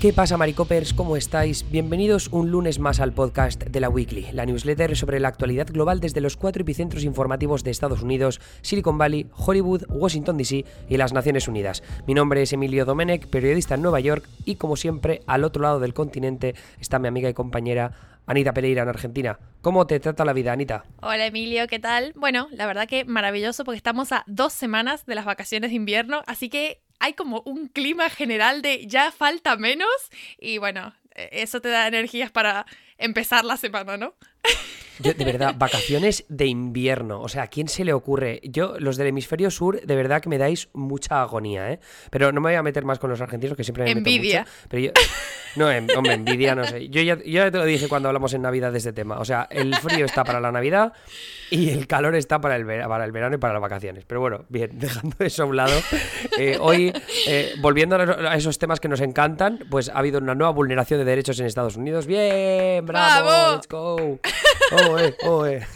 ¿Qué 0.00 0.12
pasa, 0.12 0.36
Maricopers? 0.36 0.94
¿Cómo 0.94 1.16
estáis? 1.16 1.68
Bienvenidos 1.72 2.28
un 2.28 2.52
lunes 2.52 2.78
más 2.78 3.00
al 3.00 3.12
podcast 3.12 3.64
de 3.64 3.80
la 3.80 3.88
Weekly, 3.88 4.28
la 4.32 4.46
newsletter 4.46 4.96
sobre 4.96 5.18
la 5.18 5.26
actualidad 5.26 5.66
global 5.66 5.98
desde 5.98 6.20
los 6.20 6.36
cuatro 6.36 6.62
epicentros 6.62 7.02
informativos 7.02 7.64
de 7.64 7.72
Estados 7.72 8.00
Unidos, 8.00 8.40
Silicon 8.62 8.96
Valley, 8.96 9.26
Hollywood, 9.36 9.86
Washington 9.88 10.36
DC 10.36 10.64
y 10.88 10.96
las 10.98 11.12
Naciones 11.12 11.48
Unidas. 11.48 11.82
Mi 12.06 12.14
nombre 12.14 12.42
es 12.42 12.52
Emilio 12.52 12.84
Domenech, 12.84 13.26
periodista 13.26 13.74
en 13.74 13.82
Nueva 13.82 13.98
York, 13.98 14.28
y 14.44 14.54
como 14.54 14.76
siempre, 14.76 15.22
al 15.26 15.42
otro 15.42 15.62
lado 15.62 15.80
del 15.80 15.94
continente 15.94 16.54
está 16.78 17.00
mi 17.00 17.08
amiga 17.08 17.28
y 17.28 17.34
compañera 17.34 17.90
Anita 18.24 18.52
Pereira 18.52 18.84
en 18.84 18.90
Argentina. 18.90 19.40
¿Cómo 19.62 19.88
te 19.88 19.98
trata 19.98 20.24
la 20.24 20.32
vida, 20.32 20.52
Anita? 20.52 20.84
Hola 21.02 21.26
Emilio, 21.26 21.66
¿qué 21.66 21.80
tal? 21.80 22.12
Bueno, 22.14 22.46
la 22.52 22.66
verdad 22.66 22.86
que 22.86 23.04
maravilloso 23.04 23.64
porque 23.64 23.78
estamos 23.78 24.12
a 24.12 24.22
dos 24.28 24.52
semanas 24.52 25.06
de 25.06 25.16
las 25.16 25.24
vacaciones 25.24 25.70
de 25.70 25.76
invierno, 25.76 26.22
así 26.28 26.48
que 26.48 26.82
hay 27.00 27.14
como 27.14 27.42
un 27.44 27.68
clima 27.68 28.10
general 28.10 28.62
de 28.62 28.86
ya 28.86 29.12
falta 29.12 29.56
menos 29.56 29.88
y 30.38 30.58
bueno, 30.58 30.94
e, 31.14 31.42
eso 31.42 31.60
te 31.60 31.68
da 31.68 31.86
energías 31.86 32.30
para 32.30 32.66
empezar 32.98 33.44
la 33.44 33.56
semana, 33.56 33.96
¿no? 33.96 34.14
Yo, 35.00 35.14
de 35.14 35.24
verdad, 35.24 35.54
vacaciones 35.56 36.24
de 36.28 36.46
invierno. 36.46 37.20
O 37.20 37.28
sea, 37.28 37.44
¿a 37.44 37.46
quién 37.46 37.68
se 37.68 37.84
le 37.84 37.92
ocurre? 37.92 38.40
Yo, 38.42 38.74
los 38.78 38.96
del 38.96 39.08
hemisferio 39.08 39.50
sur, 39.50 39.80
de 39.80 39.96
verdad 39.96 40.20
que 40.20 40.28
me 40.28 40.38
dais 40.38 40.68
mucha 40.72 41.22
agonía, 41.22 41.70
¿eh? 41.70 41.80
Pero 42.10 42.32
no 42.32 42.40
me 42.40 42.50
voy 42.50 42.56
a 42.56 42.62
meter 42.62 42.84
más 42.84 42.98
con 42.98 43.10
los 43.10 43.20
argentinos, 43.20 43.56
que 43.56 43.64
siempre 43.64 43.84
me 43.84 43.92
Envidia. 43.92 44.40
Meto 44.40 44.50
mucho, 44.50 44.66
pero 44.68 44.82
yo... 44.82 44.92
No, 45.56 45.70
em, 45.70 45.86
hombre, 45.96 46.14
envidia, 46.14 46.54
no 46.54 46.64
sé. 46.64 46.88
Yo 46.88 47.02
ya, 47.02 47.16
yo 47.16 47.22
ya 47.24 47.50
te 47.50 47.58
lo 47.58 47.64
dije 47.64 47.88
cuando 47.88 48.08
hablamos 48.08 48.32
en 48.34 48.42
Navidad 48.42 48.70
de 48.70 48.78
este 48.78 48.92
tema. 48.92 49.18
O 49.18 49.24
sea, 49.24 49.48
el 49.50 49.74
frío 49.76 50.04
está 50.04 50.22
para 50.22 50.40
la 50.40 50.52
Navidad 50.52 50.92
y 51.50 51.70
el 51.70 51.86
calor 51.86 52.14
está 52.14 52.40
para 52.40 52.56
el, 52.56 52.66
para 52.66 53.04
el 53.04 53.12
verano 53.12 53.36
y 53.36 53.38
para 53.38 53.54
las 53.54 53.62
vacaciones. 53.62 54.04
Pero 54.04 54.20
bueno, 54.20 54.44
bien, 54.48 54.70
dejando 54.74 55.16
eso 55.20 55.42
a 55.42 55.46
un 55.46 55.56
lado, 55.56 55.80
eh, 56.38 56.58
hoy, 56.60 56.92
eh, 57.26 57.54
volviendo 57.60 57.96
a 57.96 58.36
esos 58.36 58.58
temas 58.58 58.78
que 58.78 58.88
nos 58.88 59.00
encantan, 59.00 59.60
pues 59.70 59.88
ha 59.88 59.98
habido 59.98 60.18
una 60.18 60.34
nueva 60.34 60.52
vulneración 60.52 61.00
de 61.00 61.04
derechos 61.04 61.40
en 61.40 61.46
Estados 61.46 61.76
Unidos. 61.76 62.06
¡Bien! 62.06 62.84
¡Bravo! 62.84 63.54
¡Let's 63.54 63.68
go! 63.68 64.20
¡Oe, 64.90 65.16
oe! 65.24 65.66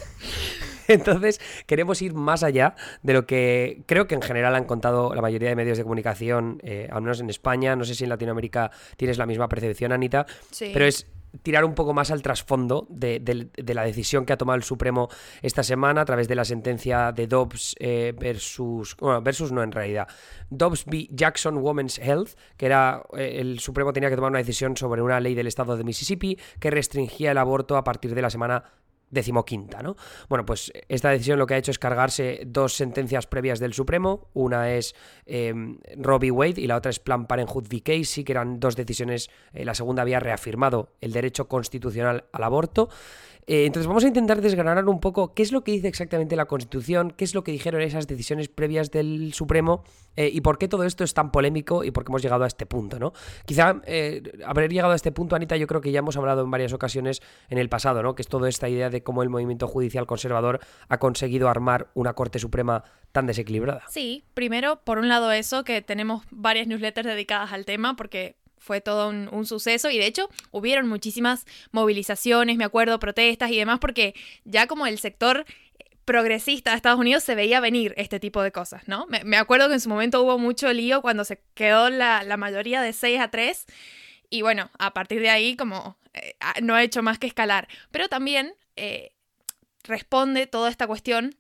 Entonces, 0.89 1.41
queremos 1.67 2.03
ir 2.03 2.15
más 2.15 2.43
allá 2.43 2.75
de 3.03 3.13
lo 3.13 3.27
que 3.27 3.83
creo 3.87 4.07
que 4.07 4.15
en 4.15 4.23
general 4.23 4.55
han 4.55 4.65
contado 4.65 5.15
la 5.15 5.23
mayoría 5.23 5.49
de 5.49 5.57
medios 5.57 5.79
de 5.79 5.85
comunicación, 5.85 6.61
eh, 6.63 6.89
al 6.91 7.03
menos 7.03 7.21
en 7.21 7.31
España. 7.31 7.77
No 7.77 7.85
sé 7.85 7.95
si 7.95 8.05
en 8.05 8.11
Latinoamérica 8.11 8.71
tienes 8.97 9.19
la 9.19 9.27
misma 9.27 9.49
percepción, 9.49 9.93
Anita. 9.93 10.27
Sí. 10.51 10.71
Pero 10.73 10.85
es 10.85 11.07
tirar 11.43 11.65
un 11.65 11.75
poco 11.75 11.95
más 11.95 12.11
al 12.11 12.23
trasfondo 12.23 12.87
de, 12.91 13.21
de, 13.21 13.75
la 13.75 13.85
decisión 13.85 14.27
que 14.27 14.33
ha 14.33 14.37
tomado 14.37 14.57
el 14.57 14.63
Supremo 14.63 15.09
esta 15.41 15.63
semana 15.63 16.03
a 16.03 16.05
través 16.05 16.29
de 16.29 16.35
la 16.35 16.45
sentencia 16.45 17.13
de 17.13 17.27
Dobbs 17.27 17.75
eh, 17.79 18.15
versus, 18.19 18.97
bueno, 18.99 19.23
versus 19.23 19.53
no 19.53 19.63
en 19.63 19.73
realidad, 19.73 20.09
Dobbs 20.51 20.85
v. 20.87 21.09
Jackson 21.11 21.57
Women's 21.59 21.99
Health, 21.99 22.31
que 22.57 22.67
era, 22.67 23.03
eh, 23.17 23.37
el 23.41 23.59
Supremo 23.61 23.93
tenía 23.93 24.11
que 24.11 24.17
tomar 24.17 24.31
una 24.31 24.39
decisión 24.39 24.77
sobre 24.77 25.01
una 25.01 25.21
ley 25.21 25.35
del 25.35 25.47
estado 25.47 25.77
de 25.77 25.85
Mississippi 25.85 26.39
que 26.61 26.71
restringía 26.71 27.31
el 27.31 27.39
aborto 27.39 27.77
a 27.77 27.85
partir 27.85 28.15
de 28.15 28.23
la 28.23 28.31
semana 28.31 28.65
decimoquinta, 29.13 29.83
¿no? 29.83 29.95
Bueno, 30.29 30.45
pues 30.45 30.73
esta 30.89 31.11
decisión 31.11 31.39
lo 31.39 31.47
que 31.47 31.55
ha 31.55 31.59
hecho 31.59 31.71
es 31.71 31.79
cargarse 31.79 32.43
dos 32.47 32.73
sentencias 32.73 33.29
previas 33.29 33.61
del 33.61 33.75
Supremo. 33.75 34.29
Una 34.33 34.73
es 34.73 34.97
eh, 35.27 35.55
Robbie 35.97 36.33
Wade 36.33 36.61
y 36.61 36.67
la 36.67 36.77
otra 36.77 36.91
es 36.91 36.99
Plan 36.99 37.27
Parenthood 37.27 37.69
v. 37.69 37.83
Casey, 37.83 38.25
que 38.25 38.33
eran 38.33 38.59
dos 38.59 38.75
decisiones. 38.75 39.31
Eh, 39.53 39.65
la 39.65 39.75
segunda 39.75 40.03
había 40.03 40.19
reafirmado 40.19 40.89
el 41.01 41.13
derecho 41.13 41.47
constitucional 41.47 42.25
al 42.33 42.43
aborto. 42.43 42.89
Eh, 43.47 43.67
entonces 43.67 43.89
vamos 43.89 44.05
a 44.05 44.09
intentar 44.09 44.41
desgranar 44.41 44.85
un 44.89 45.01
poco 45.01 45.35
qué 45.35 45.43
es 45.43 45.53
lo 45.53 45.65
que 45.65 45.73
dice 45.73 45.89
exactamente 45.89 46.37
la 46.37 46.47
Constitución, 46.47 47.11
qué 47.11 47.25
es 47.25 47.35
lo 47.35 47.43
que 47.43 47.53
dijeron 47.53 47.83
esas 47.83 48.07
decisiones 48.07 48.49
previas 48.49 48.91
del 48.91 49.33
Supremo 49.35 49.83
eh, 50.17 50.31
y 50.33 50.43
por 50.43 50.59
qué 50.59 50.69
todo 50.69 50.85
esto 50.85 51.03
es 51.03 51.13
tan 51.15 51.33
polémico 51.33 51.83
y 51.83 51.91
por 51.91 52.05
qué 52.05 52.11
hemos 52.11 52.23
llegado 52.23 52.45
a 52.45 52.47
este 52.47 52.67
punto, 52.67 52.99
¿no? 52.99 53.13
Quizá 53.45 53.81
eh, 53.87 54.23
haber 54.47 54.71
llegado 54.71 54.93
a 54.93 54.97
este 54.97 55.11
punto, 55.11 55.35
Anita, 55.35 55.57
yo 55.57 55.67
creo 55.67 55.81
que 55.81 55.91
ya 55.91 55.99
hemos 55.99 56.17
hablado 56.17 56.43
en 56.43 56.51
varias 56.51 56.73
ocasiones 56.73 57.21
en 57.49 57.59
el 57.59 57.69
pasado, 57.69 58.03
¿no? 58.03 58.15
Que 58.15 58.23
es 58.23 58.29
toda 58.29 58.49
esta 58.49 58.69
idea 58.69 58.91
de 58.91 59.03
cómo 59.03 59.23
el 59.23 59.29
movimiento 59.29 59.67
judicial 59.67 60.07
conservador 60.07 60.61
ha 60.89 60.99
conseguido 60.99 61.49
armar 61.49 61.89
una 61.95 62.13
Corte 62.15 62.39
Suprema 62.39 62.85
tan 63.11 63.27
desequilibrada. 63.27 63.83
Sí, 63.89 64.25
primero, 64.35 64.81
por 64.85 64.99
un 64.99 65.09
lado 65.09 65.33
eso, 65.33 65.65
que 65.65 65.83
tenemos 65.83 66.23
varias 66.31 66.67
newsletters 66.69 67.07
dedicadas 67.07 67.53
al 67.53 67.65
tema, 67.65 67.97
porque 67.97 68.37
fue 68.63 68.81
todo 68.81 69.09
un, 69.09 69.29
un, 69.33 69.45
suceso 69.45 69.91
y 69.91 69.99
de 69.99 70.07
hecho 70.07 70.29
hubieron 70.53 70.89
muchísimas 70.89 71.45
movilizaciones, 71.73 72.57
me 72.57 72.65
acuerdo, 72.65 72.99
protestas 72.99 73.51
y 73.51 73.59
demás, 73.59 73.81
porque 73.81 74.15
ya 74.45 74.67
como 74.67 74.87
el 74.87 74.99
sector 74.99 75.45
progresista 76.05 76.71
de 76.71 76.77
Estados 76.77 76.99
Unidos 76.99 77.23
se 77.23 77.35
veía 77.35 77.61
venir 77.61 77.95
este 77.97 78.21
tipo 78.21 78.43
de 78.43 78.53
cosas, 78.53 78.87
¿no? 78.87 79.07
Me, 79.09 79.25
me 79.25 79.37
acuerdo 79.37 79.69
que 79.69 79.75
en 79.75 79.81
su 79.81 79.89
momento 79.89 80.23
hubo 80.23 80.39
mucho 80.39 80.73
lío 80.73 81.03
cuando 81.03 81.25
se 81.25 81.43
quedó 81.55 81.91
la, 81.91 82.23
la, 82.23 82.37
mayoría 82.37 82.83
de 82.83 82.93
6 82.93 83.21
a 83.21 83.31
3 83.31 83.67
y 84.31 84.43
bueno, 84.43 84.71
a 84.79 84.93
partir 84.95 85.21
de 85.21 85.31
ahí 85.31 85.57
como 85.57 85.99
eh, 86.15 86.35
no 86.63 86.75
ha 86.75 86.83
hecho 86.83 87.03
más 87.03 87.19
que 87.19 87.27
escalar, 87.27 87.69
pero 87.91 88.09
también 88.09 88.55
eh, 88.77 89.13
responde 89.85 90.47
toda 90.47 90.71
esta 90.71 90.87
cuestión 90.87 91.37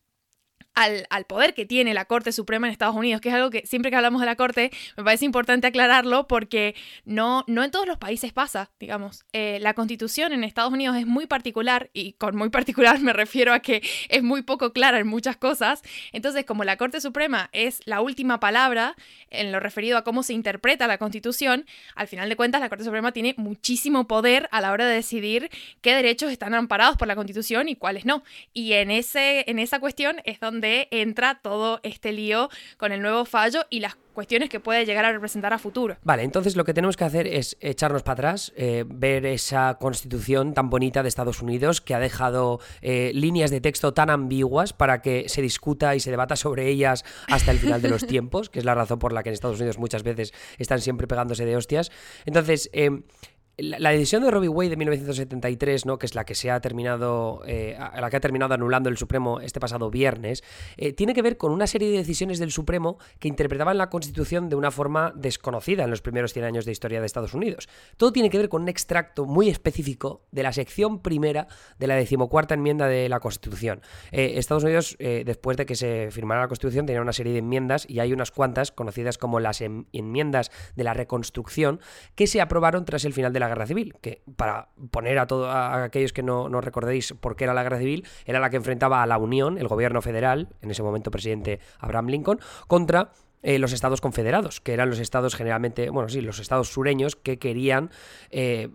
al, 0.74 1.06
al, 1.10 1.24
poder 1.24 1.54
que 1.54 1.66
tiene 1.66 1.94
la 1.94 2.04
Corte 2.06 2.32
Suprema 2.32 2.66
en 2.66 2.72
Estados 2.72 2.96
Unidos, 2.96 3.20
que 3.20 3.28
es 3.28 3.34
algo 3.34 3.50
que 3.50 3.66
siempre 3.66 3.90
que 3.90 3.96
hablamos 3.96 4.20
de 4.20 4.26
la 4.26 4.36
Corte 4.36 4.70
me 4.96 5.04
parece 5.04 5.24
importante 5.24 5.66
aclararlo 5.66 6.26
porque 6.26 6.74
no, 7.04 7.44
no 7.46 7.62
en 7.62 7.70
todos 7.70 7.86
los 7.86 7.98
países 7.98 8.32
pasa, 8.32 8.70
digamos. 8.80 9.24
Eh, 9.32 9.58
la 9.60 9.74
Constitución 9.74 10.32
en 10.32 10.44
Estados 10.44 10.72
Unidos 10.72 10.96
es 10.96 11.06
muy 11.06 11.26
particular 11.26 11.90
y 11.92 12.14
con 12.14 12.36
muy 12.36 12.48
particular 12.50 13.00
me 13.00 13.12
refiero 13.12 13.52
a 13.52 13.60
que 13.60 13.82
es 14.08 14.22
muy 14.22 14.42
poco 14.42 14.72
clara 14.72 14.98
en 14.98 15.06
muchas 15.06 15.36
cosas. 15.36 15.82
Entonces, 16.12 16.44
como 16.44 16.64
la 16.64 16.76
Corte 16.76 17.00
Suprema 17.00 17.50
es 17.52 17.80
la 17.84 18.00
última 18.00 18.40
palabra 18.40 18.96
en 19.30 19.52
lo 19.52 19.60
referido 19.60 19.98
a 19.98 20.04
cómo 20.04 20.22
se 20.22 20.32
interpreta 20.32 20.86
la 20.86 20.98
Constitución, 20.98 21.66
al 21.94 22.08
final 22.08 22.28
de 22.28 22.36
cuentas 22.36 22.60
la 22.60 22.68
Corte 22.68 22.84
Suprema 22.84 23.12
tiene 23.12 23.34
muchísimo 23.36 24.06
poder 24.06 24.48
a 24.52 24.60
la 24.60 24.72
hora 24.72 24.86
de 24.86 24.94
decidir 24.94 25.50
qué 25.80 25.94
derechos 25.94 26.30
están 26.30 26.54
amparados 26.54 26.96
por 26.96 27.08
la 27.08 27.16
Constitución 27.16 27.68
y 27.68 27.76
cuáles 27.76 28.04
no. 28.04 28.22
Y 28.52 28.72
en, 28.72 28.90
ese, 28.90 29.44
en 29.50 29.58
esa 29.58 29.78
cuestión 29.78 30.16
es 30.24 30.40
donde 30.40 30.61
entra 30.90 31.40
todo 31.42 31.80
este 31.82 32.12
lío 32.12 32.48
con 32.76 32.92
el 32.92 33.02
nuevo 33.02 33.24
fallo 33.24 33.64
y 33.70 33.80
las 33.80 33.96
cuestiones 34.12 34.48
que 34.48 34.60
puede 34.60 34.84
llegar 34.84 35.04
a 35.04 35.12
representar 35.12 35.52
a 35.52 35.58
futuro. 35.58 35.96
Vale, 36.02 36.22
entonces 36.22 36.56
lo 36.56 36.64
que 36.64 36.74
tenemos 36.74 36.96
que 36.96 37.04
hacer 37.04 37.26
es 37.26 37.56
echarnos 37.60 38.02
para 38.02 38.12
atrás, 38.12 38.52
eh, 38.56 38.84
ver 38.86 39.26
esa 39.26 39.78
constitución 39.80 40.54
tan 40.54 40.70
bonita 40.70 41.02
de 41.02 41.08
Estados 41.08 41.42
Unidos 41.42 41.80
que 41.80 41.94
ha 41.94 41.98
dejado 41.98 42.60
eh, 42.82 43.12
líneas 43.14 43.50
de 43.50 43.60
texto 43.60 43.94
tan 43.94 44.10
ambiguas 44.10 44.72
para 44.72 45.00
que 45.02 45.28
se 45.28 45.42
discuta 45.42 45.94
y 45.96 46.00
se 46.00 46.10
debata 46.10 46.36
sobre 46.36 46.68
ellas 46.68 47.04
hasta 47.28 47.50
el 47.50 47.58
final 47.58 47.80
de 47.82 47.88
los 47.88 48.06
tiempos, 48.06 48.50
que 48.50 48.58
es 48.58 48.64
la 48.64 48.74
razón 48.74 48.98
por 48.98 49.12
la 49.12 49.22
que 49.22 49.30
en 49.30 49.34
Estados 49.34 49.58
Unidos 49.58 49.78
muchas 49.78 50.02
veces 50.02 50.32
están 50.58 50.80
siempre 50.80 51.06
pegándose 51.06 51.44
de 51.44 51.56
hostias. 51.56 51.90
Entonces, 52.26 52.70
eh, 52.72 53.02
la, 53.58 53.90
decisión 53.90 54.22
de 54.22 54.30
Robbie 54.30 54.48
Wade 54.48 54.70
de 54.70 54.76
1973, 54.76 55.84
¿no? 55.84 55.98
que 55.98 56.06
es 56.06 56.14
la 56.14 56.24
que 56.24 56.34
se 56.34 56.50
ha 56.50 56.60
terminado, 56.60 57.42
eh, 57.46 57.76
la 57.78 58.08
que 58.08 58.16
ha 58.16 58.20
terminado 58.20 58.54
anulando 58.54 58.88
el 58.88 58.96
Supremo 58.96 59.40
este 59.40 59.60
pasado 59.60 59.90
viernes, 59.90 60.42
eh, 60.78 60.92
tiene 60.92 61.12
que 61.12 61.20
ver 61.20 61.36
con 61.36 61.52
una 61.52 61.66
serie 61.66 61.90
de 61.90 61.98
decisiones 61.98 62.38
del 62.38 62.50
Supremo 62.50 62.98
que 63.18 63.28
interpretaban 63.28 63.76
la 63.76 63.90
Constitución 63.90 64.48
de 64.48 64.56
una 64.56 64.70
forma 64.70 65.12
desconocida 65.14 65.84
en 65.84 65.90
los 65.90 66.00
primeros 66.00 66.32
100 66.32 66.44
años 66.46 66.64
de 66.64 66.72
historia 66.72 67.00
de 67.00 67.06
Estados 67.06 67.34
Unidos. 67.34 67.68
Todo 67.98 68.12
tiene 68.12 68.30
que 68.30 68.38
ver 68.38 68.48
con 68.48 68.62
un 68.62 68.68
extracto 68.68 69.26
muy 69.26 69.50
específico 69.50 70.22
de 70.30 70.42
la 70.42 70.52
sección 70.52 71.00
primera 71.00 71.46
de 71.78 71.86
la 71.86 71.96
decimocuarta 71.96 72.54
enmienda 72.54 72.86
de 72.86 73.08
la 73.10 73.20
Constitución. 73.20 73.82
Eh, 74.12 74.34
Estados 74.36 74.64
Unidos, 74.64 74.96
eh, 74.98 75.24
después 75.26 75.58
de 75.58 75.66
que 75.66 75.76
se 75.76 76.10
firmara 76.10 76.40
la 76.40 76.48
Constitución, 76.48 76.86
tenía 76.86 77.02
una 77.02 77.12
serie 77.12 77.34
de 77.34 77.40
enmiendas 77.40 77.84
y 77.88 78.00
hay 78.00 78.14
unas 78.14 78.30
cuantas 78.30 78.72
conocidas 78.72 79.18
como 79.18 79.40
las 79.40 79.60
enmiendas 79.60 80.50
de 80.74 80.84
la 80.84 80.94
reconstrucción 80.94 81.80
que 82.14 82.26
se 82.26 82.40
aprobaron 82.40 82.86
tras 82.86 83.04
el 83.04 83.12
final 83.12 83.32
de 83.32 83.41
la 83.42 83.48
Guerra 83.48 83.66
Civil, 83.66 83.94
que 84.00 84.22
para 84.36 84.68
poner 84.90 85.18
a 85.18 85.26
todos 85.26 85.48
aquellos 85.52 86.12
que 86.12 86.22
no, 86.22 86.48
no, 86.48 86.60
recordéis 86.60 87.14
por 87.20 87.36
qué 87.36 87.44
era 87.44 87.54
la 87.54 87.62
Guerra 87.62 87.78
Civil, 87.78 88.06
era 88.24 88.40
la 88.40 88.50
que 88.50 88.56
enfrentaba 88.56 89.02
a 89.02 89.06
la 89.06 89.18
Unión, 89.18 89.58
el 89.58 89.68
gobierno 89.68 90.02
federal, 90.02 90.48
en 90.60 90.70
ese 90.70 90.82
momento 90.82 91.10
presidente 91.10 91.60
Abraham 91.78 92.08
Lincoln, 92.08 92.40
contra 92.66 93.12
eh, 93.42 93.58
los 93.58 93.72
estados 93.72 94.00
confederados, 94.00 94.60
que 94.60 94.72
eran 94.72 94.88
los 94.88 95.00
estados 95.00 95.34
generalmente, 95.34 95.90
bueno, 95.90 96.08
sí, 96.08 96.20
los 96.20 96.38
estados 96.38 96.68
sureños 96.68 97.16
que 97.16 97.38
querían 97.38 97.90
eh, 98.30 98.68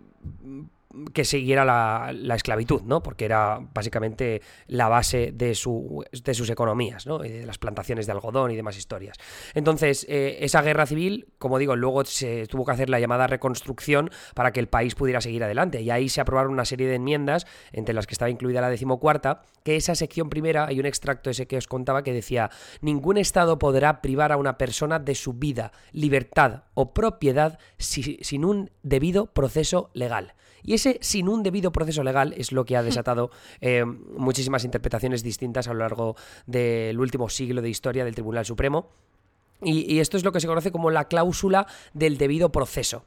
que 1.12 1.24
siguiera 1.24 1.64
la, 1.64 2.12
la, 2.14 2.34
esclavitud, 2.34 2.82
¿no? 2.82 3.02
Porque 3.02 3.26
era 3.26 3.60
básicamente 3.74 4.40
la 4.66 4.88
base 4.88 5.32
de, 5.32 5.54
su, 5.54 6.02
de 6.10 6.34
sus 6.34 6.48
economías, 6.48 7.06
¿no? 7.06 7.24
Y 7.24 7.28
de 7.28 7.46
las 7.46 7.58
plantaciones 7.58 8.06
de 8.06 8.12
algodón 8.12 8.50
y 8.50 8.56
demás 8.56 8.78
historias. 8.78 9.16
Entonces, 9.54 10.06
eh, 10.08 10.38
esa 10.40 10.62
guerra 10.62 10.86
civil, 10.86 11.28
como 11.38 11.58
digo, 11.58 11.76
luego 11.76 12.04
se 12.06 12.46
tuvo 12.46 12.64
que 12.64 12.72
hacer 12.72 12.88
la 12.88 13.00
llamada 13.00 13.26
reconstrucción 13.26 14.10
para 14.34 14.52
que 14.52 14.60
el 14.60 14.68
país 14.68 14.94
pudiera 14.94 15.20
seguir 15.20 15.44
adelante. 15.44 15.82
Y 15.82 15.90
ahí 15.90 16.08
se 16.08 16.22
aprobaron 16.22 16.52
una 16.52 16.64
serie 16.64 16.88
de 16.88 16.94
enmiendas, 16.94 17.46
entre 17.72 17.94
las 17.94 18.06
que 18.06 18.14
estaba 18.14 18.30
incluida 18.30 18.62
la 18.62 18.70
decimocuarta, 18.70 19.42
que 19.64 19.76
esa 19.76 19.94
sección 19.94 20.30
primera, 20.30 20.66
hay 20.66 20.80
un 20.80 20.86
extracto 20.86 21.28
ese 21.28 21.46
que 21.46 21.58
os 21.58 21.66
contaba 21.66 22.02
que 22.02 22.14
decía, 22.14 22.50
ningún 22.80 23.18
Estado 23.18 23.58
podrá 23.58 24.00
privar 24.00 24.32
a 24.32 24.38
una 24.38 24.56
persona 24.56 24.98
de 24.98 25.14
su 25.14 25.34
vida, 25.34 25.72
libertad 25.92 26.62
o 26.72 26.94
propiedad 26.94 27.58
si, 27.76 28.18
sin 28.22 28.44
un 28.44 28.70
debido 28.82 29.26
proceso 29.26 29.90
legal. 29.92 30.34
Y 30.62 30.74
ese 30.74 30.98
sin 31.00 31.28
un 31.28 31.42
debido 31.42 31.72
proceso 31.72 32.02
legal 32.02 32.34
es 32.36 32.52
lo 32.52 32.64
que 32.64 32.76
ha 32.76 32.82
desatado 32.82 33.30
eh, 33.60 33.84
muchísimas 33.84 34.64
interpretaciones 34.64 35.22
distintas 35.22 35.68
a 35.68 35.72
lo 35.72 35.80
largo 35.80 36.16
del 36.46 36.98
último 36.98 37.28
siglo 37.28 37.62
de 37.62 37.70
historia 37.70 38.04
del 38.04 38.14
Tribunal 38.14 38.44
Supremo. 38.44 38.90
Y, 39.60 39.92
y 39.92 39.98
esto 39.98 40.16
es 40.16 40.24
lo 40.24 40.30
que 40.30 40.40
se 40.40 40.46
conoce 40.46 40.70
como 40.70 40.90
la 40.90 41.08
cláusula 41.08 41.66
del 41.92 42.16
debido 42.16 42.52
proceso. 42.52 43.04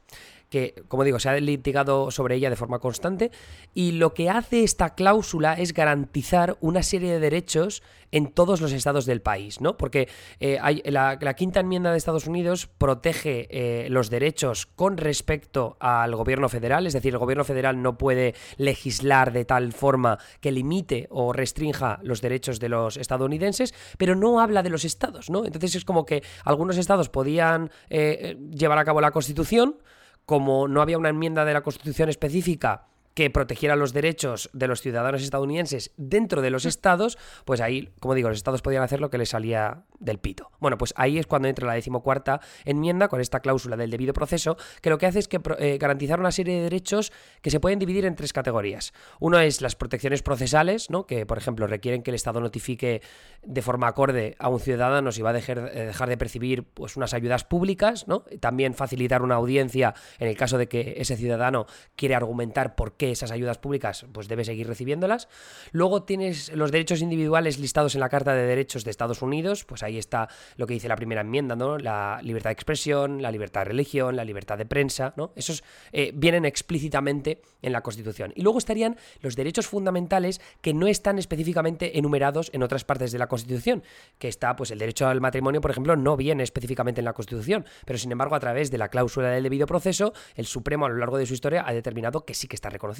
Que, 0.52 0.74
como 0.86 1.02
digo, 1.02 1.18
se 1.18 1.30
ha 1.30 1.40
litigado 1.40 2.10
sobre 2.10 2.34
ella 2.34 2.50
de 2.50 2.56
forma 2.56 2.78
constante, 2.78 3.30
y 3.72 3.92
lo 3.92 4.12
que 4.12 4.28
hace 4.28 4.62
esta 4.62 4.94
cláusula 4.94 5.54
es 5.54 5.72
garantizar 5.72 6.58
una 6.60 6.82
serie 6.82 7.10
de 7.10 7.20
derechos 7.20 7.82
en 8.10 8.30
todos 8.30 8.60
los 8.60 8.72
estados 8.72 9.06
del 9.06 9.22
país, 9.22 9.62
¿no? 9.62 9.78
Porque 9.78 10.10
eh, 10.40 10.58
hay, 10.60 10.82
la, 10.84 11.16
quinta 11.34 11.60
enmienda 11.60 11.90
de 11.90 11.96
Estados 11.96 12.26
Unidos 12.26 12.66
protege 12.66 13.48
eh, 13.50 13.88
los 13.88 14.10
derechos 14.10 14.66
con 14.66 14.98
respecto 14.98 15.78
al 15.80 16.14
gobierno 16.14 16.50
federal, 16.50 16.86
es 16.86 16.92
decir, 16.92 17.14
el 17.14 17.18
gobierno 17.18 17.44
federal 17.44 17.80
no 17.80 17.96
puede 17.96 18.34
legislar 18.58 19.32
de 19.32 19.46
tal 19.46 19.72
forma 19.72 20.18
que 20.42 20.52
limite 20.52 21.06
o 21.08 21.32
restrinja 21.32 21.98
los 22.02 22.20
derechos 22.20 22.60
de 22.60 22.68
los 22.68 22.98
estadounidenses, 22.98 23.72
pero 23.96 24.14
no 24.14 24.38
habla 24.38 24.62
de 24.62 24.68
los 24.68 24.84
estados, 24.84 25.30
¿no? 25.30 25.46
Entonces 25.46 25.76
es 25.76 25.86
como 25.86 26.04
que 26.04 26.22
algunos 26.44 26.76
estados 26.76 27.08
podían 27.08 27.70
eh, 27.88 28.36
llevar 28.50 28.78
a 28.78 28.84
cabo 28.84 29.00
la 29.00 29.12
Constitución, 29.12 29.78
como 30.24 30.68
no 30.68 30.80
había 30.82 30.98
una 30.98 31.08
enmienda 31.08 31.44
de 31.44 31.52
la 31.52 31.62
Constitución 31.62 32.08
específica 32.08 32.86
que 33.14 33.30
protegiera 33.30 33.76
los 33.76 33.92
derechos 33.92 34.50
de 34.52 34.66
los 34.66 34.80
ciudadanos 34.80 35.22
estadounidenses 35.22 35.92
dentro 35.96 36.42
de 36.42 36.50
los 36.50 36.64
mm. 36.64 36.68
estados, 36.68 37.18
pues 37.44 37.60
ahí, 37.60 37.90
como 38.00 38.14
digo, 38.14 38.28
los 38.28 38.38
estados 38.38 38.62
podían 38.62 38.82
hacer 38.82 39.00
lo 39.00 39.10
que 39.10 39.18
les 39.18 39.30
salía 39.30 39.84
del 39.98 40.18
pito. 40.18 40.50
Bueno, 40.58 40.78
pues 40.78 40.92
ahí 40.96 41.18
es 41.18 41.26
cuando 41.26 41.48
entra 41.48 41.66
la 41.66 41.74
decimocuarta 41.74 42.40
enmienda 42.64 43.08
con 43.08 43.20
esta 43.20 43.40
cláusula 43.40 43.76
del 43.76 43.90
debido 43.90 44.12
proceso, 44.12 44.56
que 44.80 44.90
lo 44.90 44.98
que 44.98 45.06
hace 45.06 45.18
es 45.18 45.28
que 45.28 45.40
eh, 45.58 45.78
garantizar 45.78 46.18
una 46.18 46.32
serie 46.32 46.56
de 46.56 46.62
derechos 46.62 47.12
que 47.40 47.50
se 47.50 47.60
pueden 47.60 47.78
dividir 47.78 48.04
en 48.04 48.16
tres 48.16 48.32
categorías. 48.32 48.92
Uno 49.20 49.38
es 49.38 49.60
las 49.60 49.76
protecciones 49.76 50.22
procesales, 50.22 50.90
¿no? 50.90 51.06
que 51.06 51.26
por 51.26 51.38
ejemplo 51.38 51.66
requieren 51.66 52.02
que 52.02 52.10
el 52.10 52.16
Estado 52.16 52.40
notifique 52.40 53.02
de 53.42 53.62
forma 53.62 53.88
acorde 53.88 54.34
a 54.38 54.48
un 54.48 54.60
ciudadano 54.60 55.12
si 55.12 55.22
va 55.22 55.30
a 55.30 55.34
dejar, 55.34 55.70
eh, 55.72 55.86
dejar 55.86 56.08
de 56.08 56.16
percibir 56.16 56.64
pues, 56.64 56.96
unas 56.96 57.14
ayudas 57.14 57.44
públicas, 57.44 58.08
¿no? 58.08 58.24
también 58.40 58.74
facilitar 58.74 59.22
una 59.22 59.36
audiencia 59.36 59.94
en 60.18 60.28
el 60.28 60.36
caso 60.36 60.58
de 60.58 60.68
que 60.68 60.94
ese 60.98 61.16
ciudadano 61.16 61.66
quiere 61.96 62.14
argumentar 62.14 62.74
por 62.74 62.96
qué 62.96 63.01
que 63.02 63.10
esas 63.10 63.32
ayudas 63.32 63.58
públicas 63.58 64.06
pues 64.12 64.28
debe 64.28 64.44
seguir 64.44 64.68
recibiéndolas. 64.68 65.26
Luego 65.72 66.04
tienes 66.04 66.52
los 66.54 66.70
derechos 66.70 67.02
individuales 67.02 67.58
listados 67.58 67.96
en 67.96 68.00
la 68.00 68.08
Carta 68.08 68.32
de 68.32 68.46
Derechos 68.46 68.84
de 68.84 68.92
Estados 68.92 69.22
Unidos, 69.22 69.64
pues 69.64 69.82
ahí 69.82 69.98
está 69.98 70.28
lo 70.54 70.68
que 70.68 70.74
dice 70.74 70.86
la 70.86 70.94
primera 70.94 71.22
enmienda, 71.22 71.56
¿no? 71.56 71.78
La 71.78 72.20
libertad 72.22 72.50
de 72.50 72.54
expresión, 72.54 73.20
la 73.20 73.32
libertad 73.32 73.62
de 73.62 73.64
religión, 73.64 74.14
la 74.14 74.24
libertad 74.24 74.56
de 74.56 74.66
prensa, 74.66 75.14
¿no? 75.16 75.32
Esos 75.34 75.64
eh, 75.90 76.12
vienen 76.14 76.44
explícitamente 76.44 77.42
en 77.60 77.72
la 77.72 77.80
Constitución. 77.80 78.32
Y 78.36 78.42
luego 78.42 78.58
estarían 78.58 78.96
los 79.20 79.34
derechos 79.34 79.66
fundamentales 79.66 80.40
que 80.60 80.72
no 80.72 80.86
están 80.86 81.18
específicamente 81.18 81.98
enumerados 81.98 82.50
en 82.54 82.62
otras 82.62 82.84
partes 82.84 83.10
de 83.10 83.18
la 83.18 83.26
Constitución, 83.26 83.82
que 84.20 84.28
está, 84.28 84.54
pues 84.54 84.70
el 84.70 84.78
derecho 84.78 85.08
al 85.08 85.20
matrimonio, 85.20 85.60
por 85.60 85.72
ejemplo, 85.72 85.96
no 85.96 86.16
viene 86.16 86.44
específicamente 86.44 87.00
en 87.00 87.06
la 87.06 87.14
Constitución, 87.14 87.64
pero 87.84 87.98
sin 87.98 88.12
embargo 88.12 88.36
a 88.36 88.40
través 88.40 88.70
de 88.70 88.78
la 88.78 88.90
cláusula 88.90 89.30
del 89.30 89.42
debido 89.42 89.66
proceso, 89.66 90.12
el 90.36 90.46
Supremo 90.46 90.86
a 90.86 90.88
lo 90.88 90.98
largo 90.98 91.18
de 91.18 91.26
su 91.26 91.34
historia 91.34 91.64
ha 91.66 91.72
determinado 91.72 92.24
que 92.24 92.34
sí 92.34 92.46
que 92.46 92.54
está 92.54 92.70
reconocido 92.70 92.91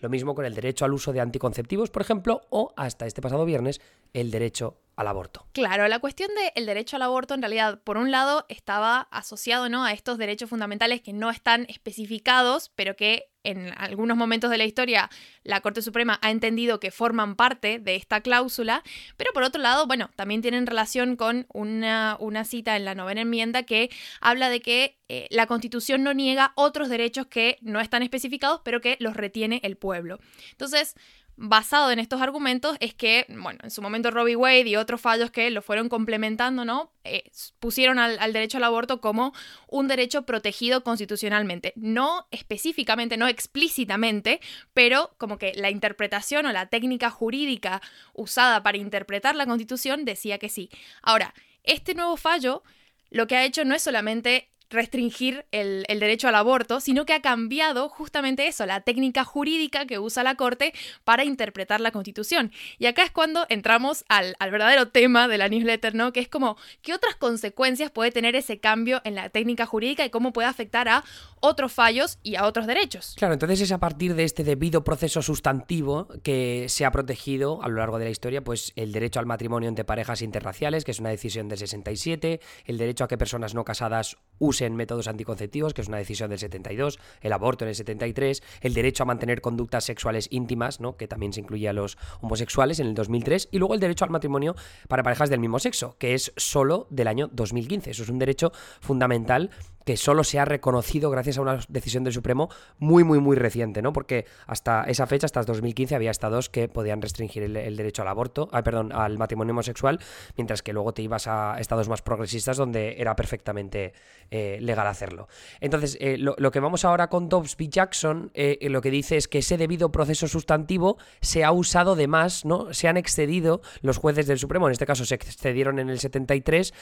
lo 0.00 0.08
mismo 0.08 0.34
con 0.34 0.44
el 0.44 0.54
derecho 0.54 0.84
al 0.84 0.92
uso 0.92 1.12
de 1.12 1.20
anticonceptivos, 1.20 1.90
por 1.90 2.02
ejemplo, 2.02 2.42
o 2.50 2.72
hasta 2.76 3.06
este 3.06 3.22
pasado 3.22 3.44
viernes, 3.44 3.80
el 4.12 4.30
derecho 4.30 4.80
al 4.96 5.08
aborto. 5.08 5.46
Claro, 5.52 5.86
la 5.88 5.98
cuestión 5.98 6.30
del 6.54 6.66
derecho 6.66 6.96
al 6.96 7.02
aborto 7.02 7.34
en 7.34 7.42
realidad, 7.42 7.80
por 7.84 7.98
un 7.98 8.10
lado, 8.10 8.46
estaba 8.48 9.00
asociado 9.10 9.68
¿no? 9.68 9.84
a 9.84 9.92
estos 9.92 10.18
derechos 10.18 10.48
fundamentales 10.48 11.02
que 11.02 11.12
no 11.12 11.30
están 11.30 11.66
especificados, 11.68 12.72
pero 12.74 12.96
que 12.96 13.30
en 13.46 13.72
algunos 13.76 14.16
momentos 14.16 14.50
de 14.50 14.58
la 14.58 14.64
historia 14.64 15.08
la 15.44 15.60
Corte 15.60 15.82
Suprema 15.82 16.18
ha 16.22 16.30
entendido 16.30 16.80
que 16.80 16.90
forman 16.90 17.36
parte 17.36 17.78
de 17.78 17.94
esta 17.94 18.20
cláusula, 18.20 18.82
pero 19.16 19.32
por 19.32 19.42
otro 19.42 19.62
lado, 19.62 19.86
bueno, 19.86 20.10
también 20.16 20.42
tienen 20.42 20.66
relación 20.66 21.16
con 21.16 21.46
una, 21.52 22.16
una 22.20 22.44
cita 22.44 22.76
en 22.76 22.84
la 22.84 22.94
novena 22.94 23.22
enmienda 23.22 23.62
que 23.62 23.90
habla 24.20 24.50
de 24.50 24.60
que 24.60 24.98
eh, 25.08 25.28
la 25.30 25.46
Constitución 25.46 26.02
no 26.02 26.12
niega 26.12 26.52
otros 26.56 26.88
derechos 26.88 27.26
que 27.26 27.58
no 27.60 27.80
están 27.80 28.02
especificados, 28.02 28.60
pero 28.64 28.80
que 28.80 28.96
los 28.98 29.16
retiene 29.16 29.60
el 29.62 29.76
pueblo. 29.76 30.18
Entonces, 30.50 30.96
basado 31.36 31.90
en 31.90 31.98
estos 31.98 32.22
argumentos 32.22 32.76
es 32.80 32.94
que, 32.94 33.26
bueno, 33.28 33.60
en 33.62 33.70
su 33.70 33.82
momento 33.82 34.10
Robbie 34.10 34.36
Wade 34.36 34.68
y 34.68 34.76
otros 34.76 35.00
fallos 35.00 35.30
que 35.30 35.50
lo 35.50 35.62
fueron 35.62 35.88
complementando, 35.88 36.64
¿no? 36.64 36.92
Eh, 37.04 37.30
pusieron 37.60 37.98
al, 37.98 38.18
al, 38.18 38.32
derecho 38.32 38.56
al 38.56 38.64
aborto 38.64 39.00
como 39.00 39.32
un 39.68 39.86
derecho 39.86 40.22
protegido 40.22 40.82
constitucionalmente. 40.82 41.72
No 41.76 42.26
específicamente, 42.30 43.16
no 43.16 43.28
explícitamente, 43.28 44.40
pero 44.72 45.14
como 45.18 45.38
que 45.38 45.52
la 45.54 45.70
interpretación 45.70 46.46
o 46.46 46.52
la 46.52 46.66
técnica 46.66 47.10
jurídica 47.10 47.82
usada 48.14 48.62
para 48.62 48.78
interpretar 48.78 49.36
la 49.36 49.46
constitución 49.46 50.04
decía 50.04 50.38
que 50.38 50.48
sí. 50.48 50.70
Ahora, 51.02 51.34
este 51.62 51.94
nuevo 51.94 52.16
fallo 52.16 52.62
lo 53.10 53.26
que 53.26 53.36
ha 53.36 53.44
hecho 53.44 53.64
no 53.64 53.74
es 53.74 53.82
solamente 53.82 54.50
restringir 54.70 55.46
el, 55.52 55.84
derecho 55.88 56.28
al 56.28 56.34
aborto, 56.34 56.80
sino 56.80 57.06
que 57.06 57.12
ha 57.12 57.20
cambiado 57.20 57.88
justamente 57.88 58.46
eso, 58.46 58.66
la 58.66 58.80
técnica 58.80 59.24
jurídica 59.24 59.86
que 59.86 59.98
usa 59.98 60.22
la 60.22 60.34
Corte 60.34 60.72
para 61.04 61.24
interpretar 61.24 61.80
la 61.80 61.90
Constitución. 61.90 62.52
Y 62.78 62.86
acá 62.86 63.02
es 63.04 63.10
cuando 63.10 63.46
entramos 63.48 64.04
al, 64.08 64.34
verdadero 64.40 64.88
tema 64.88 65.28
de 65.28 65.38
la 65.38 65.48
newsletter, 65.48 65.94
¿no? 65.94 66.12
Que 66.12 66.20
es 66.20 66.28
como, 66.28 66.56
¿qué 66.82 66.94
otras 66.94 67.16
consecuencias 67.16 67.90
puede 67.90 68.10
tener 68.10 68.36
ese 68.36 68.58
cambio 68.58 69.00
en 69.04 69.14
la 69.14 69.28
técnica 69.28 69.66
jurídica 69.66 70.04
y 70.04 70.10
cómo 70.10 70.32
puede 70.32 70.48
afectar 70.48 70.88
a 70.88 71.04
otros 71.40 71.72
fallos 71.72 72.18
y 72.22 72.36
a 72.36 72.46
otros 72.46 72.66
derechos? 72.66 73.14
Claro, 73.16 73.34
entonces 73.34 73.60
es 73.60 73.72
a 73.72 73.78
partir 73.78 74.14
de 74.14 74.24
este 74.24 74.44
debido 74.44 74.84
proceso 74.84 75.22
sustantivo 75.22 76.08
que 76.22 76.66
se 76.68 76.84
ha 76.84 76.90
protegido 76.90 77.62
a 77.62 77.68
lo 77.68 77.76
largo 77.76 77.98
de 77.98 78.06
la 78.06 78.10
historia, 78.10 78.42
pues 78.42 78.72
el 78.76 78.92
derecho 78.92 79.20
al 79.20 79.26
matrimonio 79.26 79.68
entre 79.68 79.84
parejas 79.84 80.22
interraciales, 80.22 80.84
que 80.84 80.90
es 80.90 81.00
una 81.00 81.10
decisión 81.10 81.48
del 81.48 81.58
67, 81.58 82.40
el 82.64 82.78
derecho 82.78 83.04
a 83.04 83.08
que 83.08 83.18
personas 83.18 83.54
no 83.54 83.64
casadas 83.64 84.16
usen 84.38 84.66
en 84.66 84.76
métodos 84.76 85.08
anticonceptivos, 85.08 85.74
que 85.74 85.82
es 85.82 85.88
una 85.88 85.98
decisión 85.98 86.30
del 86.30 86.38
72, 86.38 86.98
el 87.20 87.32
aborto 87.32 87.64
en 87.64 87.70
el 87.70 87.74
73, 87.74 88.42
el 88.60 88.74
derecho 88.74 89.02
a 89.04 89.06
mantener 89.06 89.40
conductas 89.40 89.84
sexuales 89.84 90.28
íntimas, 90.30 90.80
¿no? 90.80 90.96
que 90.96 91.08
también 91.08 91.32
se 91.32 91.40
incluye 91.40 91.68
a 91.68 91.72
los 91.72 91.96
homosexuales 92.20 92.80
en 92.80 92.88
el 92.88 92.94
2003, 92.94 93.48
y 93.50 93.58
luego 93.58 93.74
el 93.74 93.80
derecho 93.80 94.04
al 94.04 94.10
matrimonio 94.10 94.54
para 94.88 95.02
parejas 95.02 95.30
del 95.30 95.40
mismo 95.40 95.58
sexo, 95.58 95.96
que 95.98 96.14
es 96.14 96.32
solo 96.36 96.86
del 96.90 97.08
año 97.08 97.28
2015. 97.32 97.90
Eso 97.90 98.02
es 98.02 98.08
un 98.08 98.18
derecho 98.18 98.52
fundamental 98.80 99.50
que 99.86 99.96
solo 99.96 100.24
se 100.24 100.40
ha 100.40 100.44
reconocido 100.44 101.10
gracias 101.10 101.38
a 101.38 101.42
una 101.42 101.60
decisión 101.68 102.02
del 102.02 102.12
Supremo 102.12 102.50
muy, 102.78 103.04
muy, 103.04 103.20
muy 103.20 103.36
reciente, 103.36 103.82
¿no? 103.82 103.92
Porque 103.92 104.26
hasta 104.48 104.82
esa 104.82 105.06
fecha, 105.06 105.26
hasta 105.26 105.44
2015, 105.44 105.94
había 105.94 106.10
estados 106.10 106.50
que 106.50 106.66
podían 106.68 107.00
restringir 107.00 107.44
el, 107.44 107.76
derecho 107.76 108.02
al 108.02 108.08
aborto, 108.08 108.48
ah, 108.50 108.64
perdón, 108.64 108.90
al 108.92 109.16
matrimonio 109.16 109.52
homosexual, 109.52 110.00
mientras 110.36 110.62
que 110.62 110.72
luego 110.72 110.92
te 110.92 111.02
ibas 111.02 111.28
a 111.28 111.60
estados 111.60 111.88
más 111.88 112.02
progresistas 112.02 112.56
donde 112.56 112.96
era 112.98 113.14
perfectamente 113.14 113.92
eh, 114.32 114.58
legal 114.60 114.88
hacerlo. 114.88 115.28
Entonces, 115.60 115.96
eh, 116.00 116.18
lo, 116.18 116.50
que 116.50 116.58
vamos 116.58 116.84
ahora 116.84 117.08
con 117.08 117.28
Dobbs 117.28 117.54
v. 117.54 117.68
Jackson, 117.68 118.32
eh, 118.34 118.58
lo 118.68 118.80
que 118.80 118.90
dice 118.90 119.16
es 119.16 119.28
que 119.28 119.38
ese 119.38 119.56
debido 119.56 119.92
proceso 119.92 120.26
sustantivo 120.26 120.98
se 121.20 121.44
ha 121.44 121.52
usado 121.52 121.94
de 121.94 122.08
más, 122.08 122.44
¿no? 122.44 122.74
Se 122.74 122.88
han 122.88 122.96
excedido 122.96 123.60
los 123.82 123.98
jueces 123.98 124.26
del 124.26 124.40
Supremo, 124.40 124.66
en 124.66 124.72
este 124.72 124.84
caso 124.84 125.04
se 125.04 125.14
excedieron 125.14 125.78
en 125.78 125.90
el 125.90 126.00
73, 126.00 126.74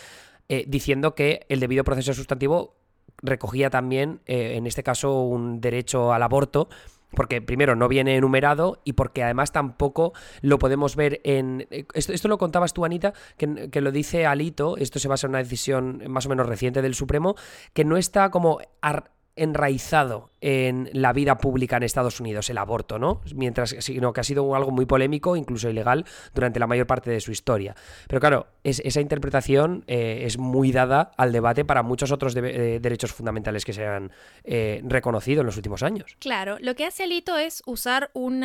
diciendo 0.66 1.14
que 1.14 1.46
el 1.48 1.60
debido 1.60 1.84
proceso 1.84 2.12
sustantivo 2.12 2.76
recogía 3.24 3.70
también, 3.70 4.20
eh, 4.26 4.54
en 4.56 4.66
este 4.66 4.82
caso, 4.82 5.22
un 5.22 5.60
derecho 5.60 6.12
al 6.12 6.22
aborto 6.22 6.68
porque 7.14 7.40
primero 7.40 7.76
no 7.76 7.88
viene 7.88 8.16
enumerado 8.16 8.80
y 8.84 8.94
porque 8.94 9.22
además 9.22 9.52
tampoco 9.52 10.12
lo 10.42 10.58
podemos 10.58 10.96
ver 10.96 11.20
en... 11.24 11.66
Eh, 11.70 11.86
esto, 11.94 12.28
lo 12.28 12.38
contabas 12.38 12.74
tú, 12.74 12.84
Anita, 12.84 13.14
que, 13.36 13.70
que, 13.70 13.80
lo 13.80 13.92
dice 13.92 14.26
Alito, 14.26 14.76
esto 14.76 14.98
se 14.98 15.08
basa 15.08 15.26
en 15.26 15.30
una 15.30 15.38
decisión 15.38 16.02
más 16.08 16.26
o 16.26 16.28
menos 16.28 16.48
reciente 16.48 16.82
del 16.82 16.94
Supremo, 16.94 17.36
que 17.72 17.84
no 17.84 17.96
está 17.96 18.30
como 18.30 18.58
enraizado 19.36 20.30
en 20.40 20.90
la 20.92 21.12
vida 21.12 21.38
pública 21.38 21.76
en 21.76 21.82
Estados 21.82 22.20
Unidos, 22.20 22.50
el 22.50 22.58
aborto, 22.58 22.98
¿no? 22.98 23.22
Mientras, 23.34 23.74
sino 23.78 24.12
que 24.12 24.20
ha 24.20 24.24
sido 24.24 24.54
algo 24.54 24.70
muy 24.70 24.86
polémico, 24.86 25.36
incluso 25.36 25.70
ilegal, 25.70 26.04
durante 26.34 26.60
la 26.60 26.66
mayor 26.66 26.86
parte 26.86 27.10
de 27.10 27.20
su 27.20 27.32
historia. 27.32 27.74
Pero 28.06 28.20
claro, 28.20 28.46
es, 28.62 28.80
esa 28.84 29.00
interpretación 29.00 29.84
eh, 29.86 30.22
es 30.26 30.38
muy 30.38 30.70
dada 30.70 31.12
al 31.16 31.32
debate 31.32 31.64
para 31.64 31.82
muchos 31.82 32.12
otros 32.12 32.36
eh, 32.36 32.78
derechos 32.80 33.12
fundamentales 33.12 33.64
que 33.64 33.72
se 33.72 33.86
han 33.86 34.12
eh, 34.44 34.82
reconocido 34.84 35.40
en 35.40 35.46
los 35.46 35.56
últimos 35.56 35.82
años. 35.82 36.16
Claro, 36.18 36.58
lo 36.60 36.74
que 36.74 36.84
hace 36.84 37.04
Alito 37.04 37.38
es 37.38 37.62
usar 37.66 38.10
un 38.12 38.44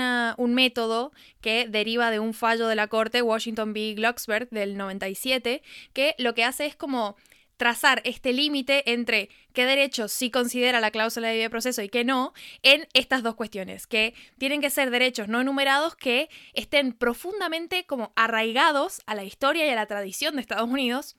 método 0.54 1.12
que 1.42 1.68
deriva 1.68 2.12
de 2.12 2.20
un 2.20 2.34
fallo 2.34 2.68
de 2.68 2.76
la 2.76 2.88
Corte 2.88 3.22
Washington 3.22 3.72
v. 3.72 3.96
Glucksberg 3.96 4.50
del 4.50 4.78
97, 4.78 5.62
que 5.94 6.16
lo 6.18 6.34
que 6.34 6.46
hace 6.46 6.66
es 6.66 6.76
como 6.76 7.18
trazar 7.60 8.02
este 8.06 8.32
límite 8.32 8.90
entre 8.94 9.28
qué 9.52 9.66
derechos 9.66 10.14
sí 10.14 10.32
considera 10.32 10.80
la 10.80 10.92
cláusula 10.92 11.28
de 11.28 11.34
debido 11.34 11.50
proceso 11.50 11.82
y 11.82 11.90
qué 11.90 12.06
no, 12.06 12.34
en 12.64 12.88
estas 12.94 13.22
dos 13.22 13.36
cuestiones, 13.36 13.86
que 13.86 14.14
tienen 14.38 14.62
que 14.62 14.70
ser 14.70 14.92
derechos 14.92 15.28
no 15.28 15.42
enumerados 15.42 15.94
que 15.96 16.30
estén 16.54 16.94
profundamente 16.94 17.86
como 17.86 18.14
arraigados 18.16 19.02
a 19.08 19.14
la 19.14 19.26
historia 19.26 19.68
y 19.68 19.70
a 19.70 19.76
la 19.76 19.88
tradición 19.88 20.36
de 20.36 20.42
Estados 20.42 20.70
Unidos, 20.70 21.18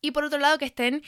y 0.00 0.12
por 0.12 0.22
otro 0.22 0.38
lado 0.38 0.56
que 0.58 0.66
estén, 0.66 1.02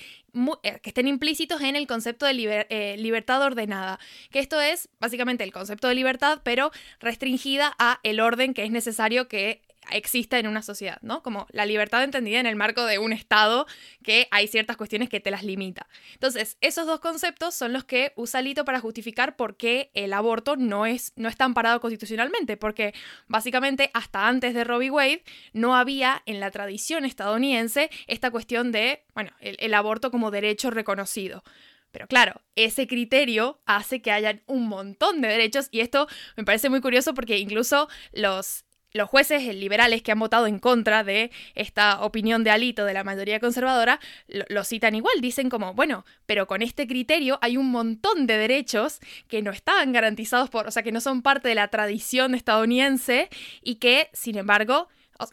eh, 0.64 0.80
que 0.80 0.90
estén 0.90 1.06
implícitos 1.06 1.60
en 1.60 1.76
el 1.76 1.86
concepto 1.86 2.26
de 2.26 2.66
eh, 2.68 2.96
libertad 2.98 3.40
ordenada, 3.42 4.00
que 4.32 4.40
esto 4.40 4.60
es 4.60 4.88
básicamente 4.98 5.44
el 5.44 5.52
concepto 5.52 5.86
de 5.86 5.94
libertad, 5.94 6.40
pero 6.42 6.72
restringida 6.98 7.76
a 7.78 8.00
el 8.02 8.18
orden 8.18 8.54
que 8.54 8.64
es 8.64 8.72
necesario 8.72 9.28
que 9.28 9.62
exista 9.90 10.38
en 10.38 10.46
una 10.46 10.62
sociedad, 10.62 10.98
¿no? 11.02 11.22
Como 11.22 11.46
la 11.50 11.66
libertad 11.66 12.04
entendida 12.04 12.40
en 12.40 12.46
el 12.46 12.56
marco 12.56 12.84
de 12.84 12.98
un 12.98 13.12
Estado 13.12 13.66
que 14.02 14.28
hay 14.30 14.48
ciertas 14.48 14.76
cuestiones 14.76 15.08
que 15.08 15.20
te 15.20 15.30
las 15.30 15.42
limita. 15.42 15.88
Entonces, 16.14 16.56
esos 16.60 16.86
dos 16.86 17.00
conceptos 17.00 17.54
son 17.54 17.72
los 17.72 17.84
que 17.84 18.12
usa 18.16 18.40
Alito 18.40 18.64
para 18.64 18.80
justificar 18.80 19.36
por 19.36 19.56
qué 19.56 19.90
el 19.94 20.12
aborto 20.12 20.56
no, 20.56 20.86
es, 20.86 21.12
no 21.16 21.28
está 21.28 21.44
amparado 21.44 21.80
constitucionalmente, 21.80 22.56
porque 22.56 22.94
básicamente 23.26 23.90
hasta 23.94 24.28
antes 24.28 24.54
de 24.54 24.64
Robbie 24.64 24.90
Wade 24.90 25.24
no 25.52 25.76
había 25.76 26.22
en 26.26 26.40
la 26.40 26.50
tradición 26.50 27.04
estadounidense 27.04 27.90
esta 28.06 28.30
cuestión 28.30 28.72
de, 28.72 29.04
bueno, 29.14 29.32
el 29.40 29.74
aborto 29.74 30.10
como 30.10 30.30
derecho 30.30 30.70
reconocido. 30.70 31.42
Pero 31.90 32.06
claro, 32.06 32.42
ese 32.54 32.86
criterio 32.86 33.60
hace 33.64 34.02
que 34.02 34.10
hayan 34.10 34.42
un 34.46 34.68
montón 34.68 35.20
de 35.20 35.28
derechos 35.28 35.68
y 35.70 35.80
esto 35.80 36.06
me 36.36 36.44
parece 36.44 36.68
muy 36.68 36.80
curioso 36.80 37.14
porque 37.14 37.38
incluso 37.38 37.88
los 38.12 38.64
los 38.92 39.08
jueces 39.08 39.42
liberales 39.54 40.02
que 40.02 40.12
han 40.12 40.18
votado 40.18 40.46
en 40.46 40.58
contra 40.58 41.04
de 41.04 41.30
esta 41.54 42.02
opinión 42.02 42.44
de 42.44 42.50
Alito 42.50 42.84
de 42.84 42.94
la 42.94 43.04
mayoría 43.04 43.40
conservadora 43.40 44.00
lo, 44.26 44.64
citan 44.64 44.94
igual, 44.94 45.20
dicen 45.20 45.50
como, 45.50 45.74
bueno, 45.74 46.04
pero 46.26 46.46
con 46.46 46.62
este 46.62 46.86
criterio 46.86 47.38
hay 47.42 47.56
un 47.56 47.70
montón 47.70 48.26
de 48.26 48.38
derechos 48.38 49.00
que 49.28 49.42
no 49.42 49.50
estaban 49.50 49.92
garantizados 49.92 50.50
por, 50.50 50.66
o 50.66 50.70
sea, 50.70 50.82
que 50.82 50.92
no 50.92 51.00
son 51.00 51.22
parte 51.22 51.48
de 51.48 51.54
la 51.54 51.68
tradición 51.68 52.34
estadounidense 52.34 53.28
y 53.62 53.76
que, 53.76 54.08
sin 54.12 54.38
embargo, 54.38 54.88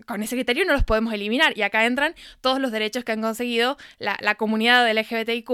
con 0.06 0.24
ese 0.24 0.36
criterio 0.36 0.66
no 0.66 0.74
los 0.74 0.84
podemos 0.84 1.14
eliminar. 1.14 1.58
Y 1.58 1.62
acá 1.62 1.86
entran 1.86 2.16
todos 2.42 2.60
los 2.60 2.72
derechos 2.72 3.04
que 3.04 3.12
han 3.12 3.22
conseguido 3.22 3.78
la, 4.00 4.36
comunidad 4.36 4.90
LGBTIQ 4.92 5.50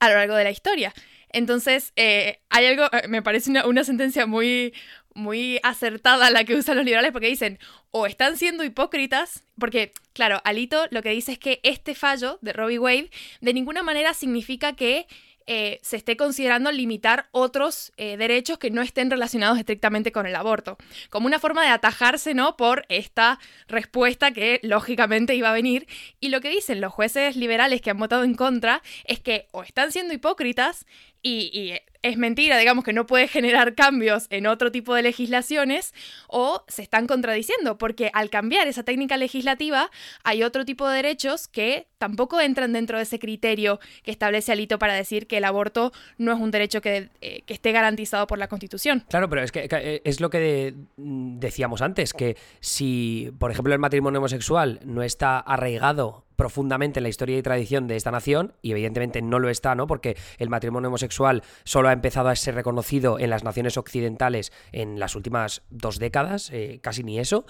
a 0.00 0.08
lo 0.08 0.14
largo 0.14 0.34
de 0.34 0.44
la 0.44 0.50
historia. 0.50 0.94
Entonces, 1.30 1.92
eh, 1.96 2.40
hay 2.50 2.66
algo, 2.66 2.84
eh, 2.92 3.08
me 3.08 3.22
parece 3.22 3.50
una, 3.64 3.84
sentencia 3.84 4.26
muy, 4.26 4.74
muy 5.14 5.60
acertada 5.62 6.30
la 6.30 6.44
que 6.44 6.56
usan 6.56 6.76
los 6.76 6.84
liberales 6.84 7.12
porque 7.12 7.28
dicen, 7.28 7.58
o 7.90 8.06
están 8.06 8.36
siendo 8.36 8.64
hipócritas, 8.64 9.44
porque, 9.58 9.92
claro, 10.12 10.40
Alito 10.44 10.86
lo 10.90 11.02
que 11.02 11.10
dice 11.10 11.32
es 11.32 11.38
que 11.38 11.60
este 11.62 11.94
fallo 11.94 12.38
de 12.42 12.52
Robbie 12.52 12.78
Wade 12.78 13.10
de 13.40 13.54
ninguna 13.54 13.82
manera 13.82 14.14
significa 14.14 14.74
que 14.74 15.06
eh, 15.46 15.80
se 15.82 15.96
esté 15.96 16.16
considerando 16.16 16.70
limitar 16.70 17.28
otros 17.32 17.92
eh, 17.96 18.16
derechos 18.16 18.58
que 18.58 18.70
no 18.70 18.80
estén 18.82 19.10
relacionados 19.10 19.58
estrictamente 19.58 20.12
con 20.12 20.26
el 20.26 20.36
aborto, 20.36 20.78
como 21.10 21.26
una 21.26 21.40
forma 21.40 21.62
de 21.62 21.70
atajarse 21.70 22.34
¿no? 22.34 22.56
por 22.56 22.84
esta 22.88 23.38
respuesta 23.66 24.30
que 24.30 24.60
lógicamente 24.62 25.34
iba 25.34 25.50
a 25.50 25.54
venir. 25.54 25.86
Y 26.20 26.28
lo 26.28 26.40
que 26.40 26.48
dicen 26.48 26.80
los 26.80 26.92
jueces 26.92 27.36
liberales 27.36 27.80
que 27.80 27.90
han 27.90 27.98
votado 27.98 28.24
en 28.24 28.34
contra 28.34 28.82
es 29.04 29.20
que 29.20 29.48
o 29.50 29.62
están 29.62 29.90
siendo 29.90 30.14
hipócritas 30.14 30.86
y, 31.22 31.74
es 32.02 32.16
mentira, 32.16 32.58
digamos 32.58 32.84
que 32.84 32.92
no 32.92 33.06
puede 33.06 33.28
generar 33.28 33.76
cambios 33.76 34.26
en 34.30 34.48
otro 34.48 34.72
tipo 34.72 34.92
de 34.92 35.02
legislaciones 35.02 35.94
o 36.26 36.64
se 36.66 36.82
están 36.82 37.06
contradiciendo, 37.06 37.78
porque 37.78 38.10
al 38.12 38.28
cambiar 38.28 38.66
esa 38.66 38.82
técnica 38.82 39.16
legislativa 39.16 39.88
hay 40.24 40.42
otro 40.42 40.64
tipo 40.64 40.88
de 40.88 40.96
derechos 40.96 41.46
que 41.46 41.86
tampoco 41.98 42.40
entran 42.40 42.72
dentro 42.72 42.96
de 42.96 43.04
ese 43.04 43.20
criterio 43.20 43.78
que 44.02 44.10
establece 44.10 44.50
Alito 44.50 44.80
para 44.80 44.94
decir 44.94 45.28
que 45.28 45.36
el 45.36 45.44
aborto 45.44 45.92
no 46.18 46.32
es 46.32 46.40
un 46.40 46.50
derecho 46.50 46.80
que, 46.80 47.10
eh, 47.20 47.44
esté 47.46 47.70
garantizado 47.70 48.26
por 48.26 48.38
la 48.38 48.48
Constitución. 48.48 49.04
Claro, 49.08 49.28
pero 49.28 49.44
es 49.44 49.52
que 49.52 49.68
eh, 49.70 50.02
es 50.04 50.20
lo 50.20 50.28
que 50.28 50.74
decíamos 50.96 51.82
antes, 51.82 52.12
que 52.12 52.36
si, 52.58 53.30
por 53.38 53.52
ejemplo, 53.52 53.72
el 53.72 53.78
matrimonio 53.78 54.18
homosexual 54.18 54.80
no 54.84 55.04
está 55.04 55.38
arraigado 55.38 56.24
profundamente 56.36 57.00
en 57.00 57.04
la 57.04 57.08
historia 57.08 57.38
y 57.38 57.42
tradición 57.42 57.86
de 57.86 57.96
esta 57.96 58.10
nación, 58.10 58.54
y 58.62 58.72
evidentemente 58.72 59.22
no 59.22 59.38
lo 59.38 59.48
está, 59.48 59.74
¿no? 59.74 59.86
Porque 59.86 60.16
el 60.38 60.48
matrimonio 60.48 60.88
homosexual 60.88 61.42
solo 61.64 61.88
ha 61.88 61.92
empezado 61.92 62.28
a 62.28 62.36
ser 62.36 62.54
reconocido 62.54 63.18
en 63.18 63.30
las 63.30 63.44
naciones 63.44 63.76
occidentales 63.76 64.52
en 64.72 64.98
las 64.98 65.16
últimas 65.16 65.62
dos 65.70 65.98
décadas, 65.98 66.50
eh, 66.52 66.80
casi 66.82 67.02
ni 67.02 67.18
eso, 67.18 67.44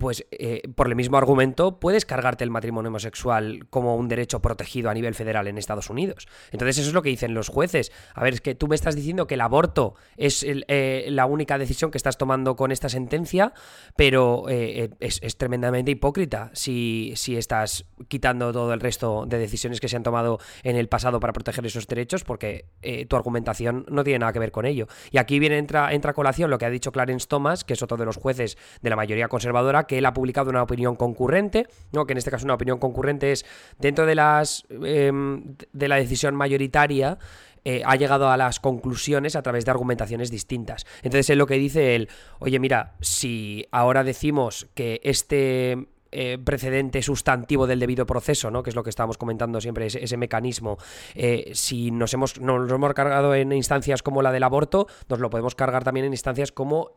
pues 0.00 0.26
eh, 0.30 0.62
por 0.74 0.88
el 0.88 0.96
mismo 0.96 1.18
argumento 1.18 1.78
puedes 1.78 2.06
cargarte 2.06 2.42
el 2.42 2.50
matrimonio 2.50 2.88
homosexual 2.88 3.66
como 3.68 3.96
un 3.96 4.08
derecho 4.08 4.40
protegido 4.40 4.88
a 4.88 4.94
nivel 4.94 5.14
federal 5.14 5.46
en 5.46 5.58
Estados 5.58 5.90
Unidos. 5.90 6.26
Entonces 6.50 6.78
eso 6.78 6.88
es 6.88 6.94
lo 6.94 7.02
que 7.02 7.10
dicen 7.10 7.34
los 7.34 7.48
jueces. 7.48 7.92
A 8.14 8.24
ver, 8.24 8.32
es 8.32 8.40
que 8.40 8.54
tú 8.54 8.66
me 8.66 8.74
estás 8.74 8.96
diciendo 8.96 9.26
que 9.26 9.34
el 9.34 9.42
aborto 9.42 9.94
es 10.16 10.42
eh, 10.46 11.06
la 11.10 11.26
única 11.26 11.58
decisión 11.58 11.90
que 11.90 11.98
estás 11.98 12.16
tomando 12.16 12.56
con 12.56 12.72
esta 12.72 12.88
sentencia, 12.88 13.52
pero 13.94 14.46
eh, 14.48 14.88
es, 15.00 15.20
tremendamente 15.36 15.90
hipócrita 15.90 16.50
si, 16.54 17.12
si 17.16 17.36
estás 17.36 17.84
quitando 18.08 18.52
todo 18.52 18.72
el 18.72 18.80
resto 18.80 19.26
de 19.26 19.38
decisiones 19.38 19.80
que 19.80 19.88
se 19.88 19.96
han 19.96 20.02
tomado 20.02 20.38
en 20.62 20.76
el 20.76 20.88
pasado 20.88 21.20
para 21.20 21.34
proteger 21.34 21.66
esos 21.66 21.86
derechos, 21.86 22.24
porque 22.24 22.64
tu 23.06 23.16
argumentación 23.16 23.84
no 23.90 24.02
tiene 24.02 24.20
nada 24.20 24.32
que 24.32 24.38
ver 24.38 24.50
con 24.50 24.64
ello. 24.64 24.88
Y 25.10 25.18
aquí 25.18 25.38
viene, 25.38 25.58
entra, 25.58 25.92
entra 25.92 26.12
a 26.12 26.14
colación 26.14 26.48
lo 26.48 26.56
que 26.56 26.64
ha 26.64 26.70
dicho 26.70 26.90
Clarence 26.90 27.26
Thomas, 27.28 27.64
que 27.64 27.74
es 27.74 27.82
otro 27.82 27.98
de 27.98 28.06
los 28.06 28.16
jueces 28.16 28.56
de 28.80 28.88
la 28.88 28.96
mayoría 28.96 29.28
conservadora, 29.28 29.86
que 29.90 29.98
él 29.98 30.06
ha 30.06 30.14
publicado 30.14 30.50
una 30.50 30.62
opinión 30.62 30.94
concurrente, 30.94 31.66
¿no? 31.90 32.06
que 32.06 32.12
en 32.12 32.18
este 32.18 32.30
caso 32.30 32.44
una 32.44 32.54
opinión 32.54 32.78
concurrente 32.78 33.32
es 33.32 33.44
dentro 33.80 34.06
de, 34.06 34.14
las, 34.14 34.64
em, 34.70 35.56
de 35.72 35.88
la 35.88 35.96
decisión 35.96 36.36
mayoritaria, 36.36 37.18
eh, 37.64 37.82
ha 37.84 37.96
llegado 37.96 38.30
a 38.30 38.36
las 38.36 38.60
conclusiones 38.60 39.34
a 39.34 39.42
través 39.42 39.64
de 39.64 39.72
argumentaciones 39.72 40.30
distintas. 40.30 40.86
Entonces 41.02 41.28
es 41.28 41.36
lo 41.36 41.48
que 41.48 41.56
dice 41.56 41.96
él, 41.96 42.08
oye 42.38 42.60
mira, 42.60 42.94
si 43.00 43.66
ahora 43.72 44.04
decimos 44.04 44.68
que 44.74 45.00
este 45.02 45.88
eh, 46.12 46.38
precedente 46.38 47.02
sustantivo 47.02 47.66
del 47.66 47.80
debido 47.80 48.06
proceso, 48.06 48.48
¿no? 48.52 48.62
que 48.62 48.70
es 48.70 48.76
lo 48.76 48.84
que 48.84 48.90
estábamos 48.90 49.18
comentando 49.18 49.60
siempre, 49.60 49.86
ese, 49.86 50.16
mecanismo. 50.16 50.78
Eh, 51.16 51.50
si 51.54 51.90
nos 51.90 52.14
hemos, 52.14 52.40
nos 52.40 52.68
lo 52.68 52.76
hemos 52.76 52.94
cargado 52.94 53.34
en 53.34 53.50
instancias 53.50 54.04
como 54.04 54.22
la 54.22 54.30
del 54.30 54.44
aborto, 54.44 54.86
nos 55.08 55.18
lo 55.18 55.30
podemos 55.30 55.56
cargar 55.56 55.82
también 55.82 56.06
en 56.06 56.12
instancias 56.12 56.52
como 56.52 56.92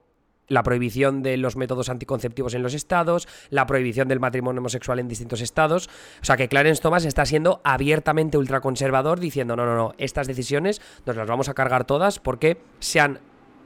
la 0.47 0.63
prohibición 0.63 1.23
de 1.23 1.37
los 1.37 1.55
métodos 1.55 1.89
anticonceptivos 1.89 2.53
en 2.53 2.63
los 2.63 2.73
estados, 2.73 3.27
la 3.49 3.65
prohibición 3.65 4.07
del 4.07 4.19
matrimonio 4.19 4.59
homosexual 4.59 4.99
en 4.99 5.07
distintos 5.07 5.41
estados. 5.41 5.89
O 6.21 6.25
sea 6.25 6.37
que 6.37 6.47
Clarence 6.47 6.81
Thomas 6.81 7.05
está 7.05 7.25
siendo 7.25 7.61
abiertamente 7.63 8.37
ultraconservador 8.37 9.19
diciendo, 9.19 9.55
no, 9.55 9.65
no, 9.65 9.75
no, 9.75 9.95
estas 9.97 10.27
decisiones 10.27 10.81
nos 11.05 11.15
las 11.15 11.27
vamos 11.27 11.49
a 11.49 11.53
cargar 11.53 11.85
todas 11.85 12.19
porque 12.19 12.57
se 12.79 12.99
han... 12.99 13.19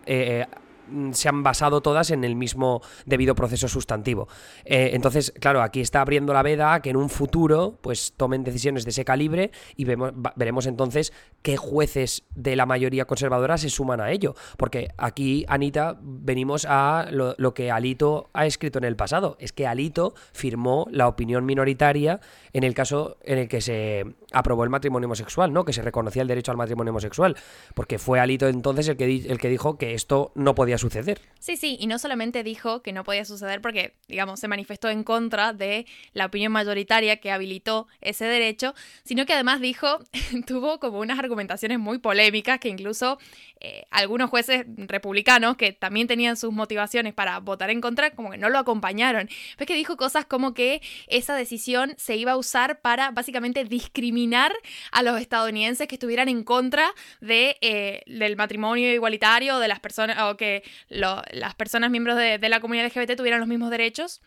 Eh, 0.05 0.45
Mm, 0.45 0.66
se 1.11 1.29
han 1.29 1.43
basado 1.43 1.81
todas 1.81 2.11
en 2.11 2.23
el 2.23 2.35
mismo 2.35 2.81
debido 3.05 3.35
proceso 3.35 3.67
sustantivo. 3.67 4.27
Eh, 4.65 4.91
entonces, 4.93 5.33
claro, 5.39 5.61
aquí 5.61 5.81
está 5.81 6.01
abriendo 6.01 6.33
la 6.33 6.43
veda 6.43 6.73
a 6.73 6.81
que 6.81 6.89
en 6.89 6.97
un 6.97 7.09
futuro 7.09 7.77
pues 7.81 8.13
tomen 8.15 8.43
decisiones 8.43 8.83
de 8.83 8.91
ese 8.91 9.05
calibre 9.05 9.51
y 9.75 9.85
vemos, 9.85 10.11
veremos 10.35 10.65
entonces 10.65 11.13
qué 11.41 11.57
jueces 11.57 12.23
de 12.35 12.55
la 12.55 12.65
mayoría 12.65 13.05
conservadora 13.05 13.57
se 13.57 13.69
suman 13.69 14.01
a 14.01 14.11
ello. 14.11 14.35
Porque 14.57 14.89
aquí, 14.97 15.45
Anita, 15.47 15.97
venimos 16.01 16.65
a 16.69 17.07
lo, 17.11 17.35
lo 17.37 17.53
que 17.53 17.71
Alito 17.71 18.29
ha 18.33 18.45
escrito 18.45 18.79
en 18.79 18.85
el 18.85 18.95
pasado. 18.95 19.37
Es 19.39 19.53
que 19.53 19.67
Alito 19.67 20.13
firmó 20.33 20.87
la 20.91 21.07
opinión 21.07 21.45
minoritaria 21.45 22.19
en 22.53 22.63
el 22.63 22.73
caso 22.73 23.17
en 23.23 23.37
el 23.37 23.47
que 23.47 23.61
se 23.61 24.05
aprobó 24.31 24.63
el 24.63 24.69
matrimonio 24.69 25.07
homosexual, 25.07 25.53
¿no? 25.53 25.65
Que 25.65 25.73
se 25.73 25.81
reconocía 25.81 26.21
el 26.21 26.27
derecho 26.27 26.51
al 26.51 26.57
matrimonio 26.57 26.91
homosexual. 26.91 27.35
Porque 27.73 27.99
fue 27.99 28.19
Alito 28.19 28.47
entonces 28.47 28.87
el 28.87 28.97
que, 28.97 29.05
el 29.05 29.39
que 29.39 29.49
dijo 29.49 29.77
que 29.77 29.93
esto 29.93 30.31
no 30.35 30.55
podía 30.55 30.76
suceder. 30.77 31.21
Sí, 31.39 31.57
sí, 31.57 31.77
y 31.79 31.87
no 31.87 31.99
solamente 31.99 32.43
dijo 32.43 32.81
que 32.81 32.91
no 32.91 33.03
podía 33.03 33.25
suceder 33.25 33.61
porque, 33.61 33.95
digamos, 34.07 34.39
se 34.39 34.47
manifestó 34.47 34.89
en 34.89 35.03
contra 35.03 35.53
de 35.53 35.85
la 36.13 36.25
opinión 36.25 36.51
mayoritaria 36.51 37.17
que 37.17 37.31
habilitó 37.31 37.87
ese 38.01 38.25
derecho, 38.25 38.73
sino 39.03 39.25
que 39.25 39.33
además 39.33 39.61
dijo, 39.61 39.99
tuvo 40.47 40.79
como 40.79 40.99
unas 40.99 41.19
argumentaciones 41.19 41.79
muy 41.79 41.99
polémicas 41.99 42.59
que 42.59 42.69
incluso 42.69 43.17
eh, 43.59 43.85
algunos 43.89 44.29
jueces 44.29 44.65
republicanos 44.77 45.57
que 45.57 45.73
también 45.73 46.07
tenían 46.07 46.37
sus 46.37 46.53
motivaciones 46.53 47.13
para 47.13 47.39
votar 47.39 47.69
en 47.69 47.81
contra, 47.81 48.11
como 48.11 48.31
que 48.31 48.37
no 48.37 48.49
lo 48.49 48.59
acompañaron. 48.59 49.29
Pues 49.57 49.67
que 49.67 49.75
dijo 49.75 49.97
cosas 49.97 50.25
como 50.25 50.53
que 50.53 50.81
esa 51.07 51.35
decisión 51.35 51.93
se 51.97 52.15
iba 52.15 52.33
a 52.33 52.37
usar 52.37 52.81
para 52.81 53.11
básicamente 53.11 53.63
discriminar 53.65 54.53
a 54.91 55.01
los 55.01 55.19
estadounidenses 55.19 55.87
que 55.87 55.95
estuvieran 55.95 56.29
en 56.29 56.43
contra 56.43 56.91
de, 57.21 57.57
eh, 57.61 58.03
del 58.05 58.35
matrimonio 58.35 58.93
igualitario, 58.93 59.59
de 59.59 59.67
las 59.67 59.79
personas, 59.79 60.17
o 60.23 60.37
que 60.37 60.63
las 60.89 61.55
personas 61.55 61.91
miembros 61.91 62.17
de, 62.17 62.39
la 62.49 62.59
comunidad 62.59 62.87
LGBT 62.87 63.15
tuvieran 63.15 63.39
los 63.39 63.49
mismos 63.49 63.69
derechos. 63.69 64.21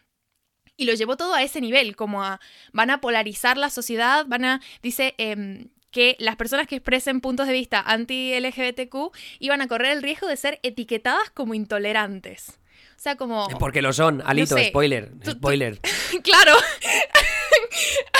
Y 0.76 0.86
lo 0.86 0.94
llevó 0.94 1.16
todo 1.16 1.34
a 1.34 1.42
ese 1.42 1.60
nivel, 1.60 1.94
como 1.94 2.24
a 2.24 2.40
van 2.72 2.90
a 2.90 3.00
polarizar 3.02 3.58
la 3.58 3.68
sociedad, 3.68 4.24
van 4.26 4.44
a, 4.46 4.60
dice, 4.82 5.14
em, 5.18 5.68
que 5.90 6.16
las 6.20 6.36
personas 6.36 6.66
que 6.66 6.76
expresen 6.76 7.20
puntos 7.20 7.46
de 7.46 7.52
vista 7.52 7.80
anti-LGBTQ 7.80 9.10
iban 9.40 9.60
a 9.60 9.68
correr 9.68 9.92
el 9.92 10.02
riesgo 10.02 10.26
de 10.26 10.36
ser 10.36 10.58
etiquetadas 10.62 11.30
como 11.30 11.52
intolerantes. 11.54 12.60
O 12.96 13.02
sea, 13.02 13.16
como... 13.16 13.48
Porque 13.58 13.82
lo 13.82 13.92
son, 13.92 14.22
Alito, 14.24 14.56
spoiler, 14.58 15.10
spoiler. 15.24 15.80
claro. 16.22 16.54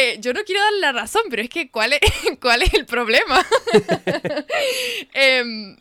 Eh, 0.00 0.18
yo 0.20 0.32
no 0.32 0.44
quiero 0.44 0.62
darle 0.62 0.78
la 0.78 0.92
razón, 0.92 1.22
pero 1.28 1.42
es 1.42 1.50
que 1.50 1.72
¿cuál 1.72 1.92
es, 1.92 2.00
cuál 2.40 2.62
es 2.62 2.72
el 2.74 2.86
problema? 2.86 3.44
Em, 5.12 5.76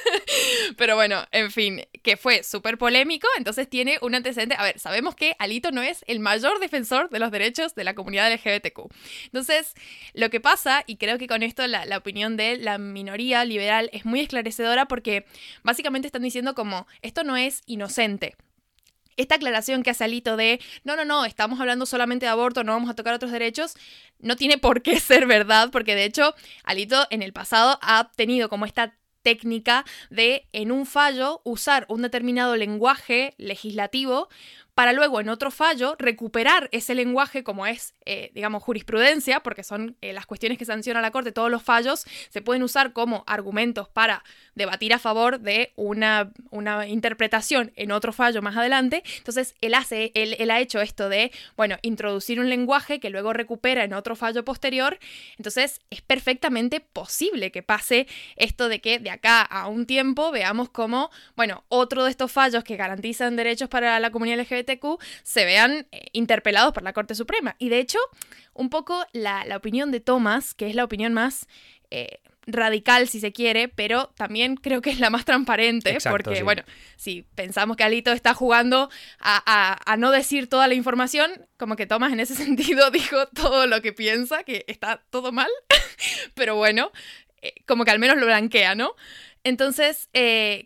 pero 0.76 0.94
bueno, 0.94 1.24
en 1.30 1.50
fin, 1.50 1.82
que 2.02 2.18
fue 2.18 2.42
súper 2.42 2.76
polémico, 2.76 3.26
entonces 3.38 3.68
tiene 3.68 3.98
un 4.02 4.14
antecedente. 4.14 4.56
A 4.58 4.62
ver, 4.62 4.78
sabemos 4.78 5.14
que 5.14 5.36
Alito 5.38 5.70
no 5.70 5.80
es 5.80 6.04
el 6.06 6.20
mayor 6.20 6.60
defensor 6.60 7.08
de 7.08 7.18
los 7.18 7.30
derechos 7.30 7.74
de 7.74 7.84
la 7.84 7.94
comunidad 7.94 8.30
LGBTQ. 8.30 8.92
Entonces, 9.24 9.74
lo 10.12 10.28
que 10.28 10.40
pasa, 10.40 10.84
y 10.86 10.96
creo 10.96 11.16
que 11.16 11.26
con 11.26 11.42
esto 11.42 11.66
la, 11.66 11.86
la 11.86 11.96
opinión 11.96 12.36
de 12.36 12.58
la 12.58 12.76
minoría 12.76 13.44
liberal 13.46 13.88
es 13.94 14.04
muy 14.04 14.20
esclarecedora 14.20 14.86
porque 14.86 15.24
básicamente 15.62 16.08
están 16.08 16.22
diciendo 16.22 16.54
como, 16.54 16.86
esto 17.00 17.24
no 17.24 17.38
es 17.38 17.62
inocente 17.64 18.36
esta 19.16 19.36
aclaración 19.36 19.82
que 19.82 19.90
hace 19.90 20.04
Alito 20.04 20.36
de, 20.36 20.60
no, 20.84 20.96
no, 20.96 21.04
no, 21.04 21.24
estamos 21.24 21.60
hablando 21.60 21.86
solamente 21.86 22.26
de 22.26 22.30
aborto, 22.30 22.64
no 22.64 22.72
vamos 22.72 22.90
a 22.90 22.94
tocar 22.94 23.14
otros 23.14 23.32
derechos, 23.32 23.74
no 24.18 24.36
tiene 24.36 24.58
por 24.58 24.82
qué 24.82 25.00
ser 25.00 25.26
verdad, 25.26 25.70
porque 25.70 25.94
de 25.94 26.04
hecho 26.04 26.34
Alito 26.64 27.06
en 27.10 27.22
el 27.22 27.32
pasado 27.32 27.78
ha 27.82 28.10
tenido 28.16 28.48
como 28.48 28.66
esta 28.66 28.94
técnica 29.22 29.84
de 30.08 30.46
en 30.52 30.70
un 30.70 30.86
fallo 30.86 31.40
usar 31.42 31.84
un 31.88 32.02
determinado 32.02 32.54
lenguaje 32.54 33.34
legislativo 33.38 34.28
para 34.76 34.92
luego 34.92 35.22
en 35.22 35.30
otro 35.30 35.50
fallo 35.50 35.96
recuperar 35.98 36.68
ese 36.70 36.94
lenguaje 36.94 37.42
como 37.42 37.66
es, 37.66 37.94
eh, 38.04 38.30
digamos, 38.34 38.62
jurisprudencia, 38.62 39.40
porque 39.40 39.64
son 39.64 39.96
eh, 40.02 40.12
las 40.12 40.26
cuestiones 40.26 40.58
que 40.58 40.66
sanciona 40.66 41.00
la 41.00 41.12
Corte, 41.12 41.32
todos 41.32 41.50
los 41.50 41.62
fallos 41.62 42.04
se 42.28 42.42
pueden 42.42 42.62
usar 42.62 42.92
como 42.92 43.24
argumentos 43.26 43.88
para 43.88 44.22
debatir 44.54 44.92
a 44.92 44.98
favor 44.98 45.40
de 45.40 45.72
una, 45.76 46.30
una 46.50 46.86
interpretación 46.88 47.72
en 47.76 47.90
otro 47.90 48.12
fallo 48.12 48.42
más 48.42 48.54
adelante. 48.54 49.02
Entonces, 49.16 49.54
él, 49.62 49.72
hace, 49.72 50.12
él, 50.14 50.36
él 50.38 50.50
ha 50.50 50.60
hecho 50.60 50.82
esto 50.82 51.08
de, 51.08 51.32
bueno, 51.56 51.78
introducir 51.80 52.38
un 52.38 52.50
lenguaje 52.50 53.00
que 53.00 53.08
luego 53.08 53.32
recupera 53.32 53.82
en 53.82 53.94
otro 53.94 54.14
fallo 54.14 54.44
posterior. 54.44 54.98
Entonces, 55.38 55.80
es 55.88 56.02
perfectamente 56.02 56.80
posible 56.80 57.50
que 57.50 57.62
pase 57.62 58.06
esto 58.36 58.68
de 58.68 58.82
que 58.82 58.98
de 58.98 59.08
acá 59.08 59.40
a 59.40 59.68
un 59.68 59.86
tiempo 59.86 60.30
veamos 60.32 60.68
como, 60.68 61.10
bueno, 61.34 61.64
otro 61.68 62.04
de 62.04 62.10
estos 62.10 62.30
fallos 62.30 62.62
que 62.62 62.76
garantizan 62.76 63.36
derechos 63.36 63.70
para 63.70 63.98
la 64.00 64.10
comunidad 64.10 64.40
LGBT 64.40 64.65
se 65.22 65.44
vean 65.44 65.86
eh, 65.92 66.06
interpelados 66.12 66.72
por 66.72 66.82
la 66.82 66.92
Corte 66.92 67.14
Suprema. 67.14 67.56
Y 67.58 67.68
de 67.68 67.78
hecho, 67.78 67.98
un 68.52 68.70
poco 68.70 69.04
la, 69.12 69.44
opinión 69.56 69.90
de 69.90 70.00
Thomas, 70.00 70.54
que 70.54 70.68
es 70.68 70.74
la 70.74 70.84
opinión 70.84 71.12
más... 71.12 71.46
Eh, 71.90 72.20
radical 72.48 73.08
si 73.08 73.18
se 73.18 73.32
quiere, 73.32 73.66
pero 73.66 74.12
también 74.16 74.54
creo 74.54 74.80
que 74.80 74.90
es 74.90 75.00
la 75.00 75.10
más 75.10 75.24
transparente, 75.24 75.98
porque 76.08 76.44
bueno, 76.44 76.62
si 76.96 77.26
pensamos 77.34 77.76
que 77.76 77.82
Alito 77.82 78.12
está 78.12 78.34
jugando 78.34 78.88
a, 79.18 79.96
no 79.98 80.12
decir 80.12 80.48
toda 80.48 80.68
la 80.68 80.74
información, 80.74 81.28
como 81.56 81.74
que 81.74 81.86
Thomas 81.86 82.12
en 82.12 82.20
ese 82.20 82.34
sentido 82.44 82.92
dijo 82.92 83.26
todo 83.34 83.66
lo 83.66 83.82
que 83.82 83.92
piensa, 83.92 84.44
que 84.44 84.64
está 84.68 85.02
todo 85.10 85.32
mal, 85.32 85.50
pero 86.34 86.54
bueno, 86.54 86.92
eh, 87.42 87.52
como 87.66 87.84
que 87.84 87.90
al 87.90 87.98
menos 87.98 88.16
lo 88.16 88.26
blanquea, 88.26 88.76
¿no? 88.76 88.94
Entonces, 89.42 90.08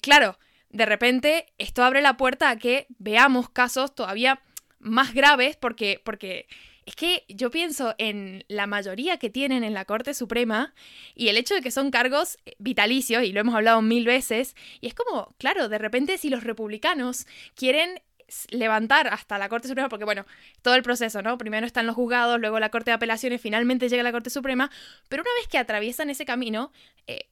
claro, 0.03 0.39
de 0.71 0.87
repente 0.87 1.47
esto 1.59 1.83
abre 1.83 2.01
la 2.01 2.17
puerta 2.17 2.51
a 2.51 2.57
que 2.57 2.87
veamos 2.99 3.51
casos 3.51 3.95
todavía 3.95 4.41
más 4.79 5.13
graves 5.13 5.57
porque, 5.57 6.01
porque 6.05 6.47
es 6.87 6.97
que 6.97 7.25
yo 7.29 7.51
pienso 7.51 7.95
en 7.99 8.45
la 8.49 8.67
mayoría 8.67 9.19
que 9.19 9.31
tienen 9.31 9.63
en 9.63 9.75
la 9.75 9.85
Corte 9.85 10.15
Suprema 10.15 10.75
y 11.15 11.29
el 11.29 11.37
hecho 11.37 11.55
de 11.55 11.61
que 11.61 11.71
son 11.71 11.91
cargos 11.91 12.39
vitalicios, 12.59 13.23
y 13.23 13.33
lo 13.33 13.41
hemos 13.41 13.55
hablado 13.55 13.83
mil 13.83 14.07
veces, 14.07 14.57
y 14.81 14.89
es 14.89 14.95
como, 14.95 15.35
claro, 15.39 15.69
de 15.69 15.79
repente 15.79 16.19
si 16.19 16.31
los 16.31 16.43
republicanos 16.43 17.27
quieren 17.55 18.03
levantar 18.51 19.09
hasta 19.09 19.39
la 19.39 19.49
Corte 19.49 19.69
Suprema, 19.69 19.89
porque 19.89 20.05
bueno, 20.05 20.25
todo 20.63 20.75
el 20.75 20.83
proceso, 20.83 21.23
¿no? 21.23 21.37
Primero 21.39 21.67
están 21.67 21.87
los 21.87 21.97
juzgados, 21.97 22.41
luego 22.41 22.59
la 22.59 22.71
Corte 22.71 22.91
de 22.91 22.95
Apelaciones, 22.95 23.41
finalmente 23.41 23.89
llega 23.89 24.03
la 24.03 24.13
Corte 24.13 24.31
Suprema, 24.31 24.71
pero 25.09 25.23
una 25.23 25.33
vez 25.41 25.49
que 25.49 25.59
atraviesan 25.59 26.11
ese 26.11 26.25
camino, 26.25 26.73
eh, 27.07 27.29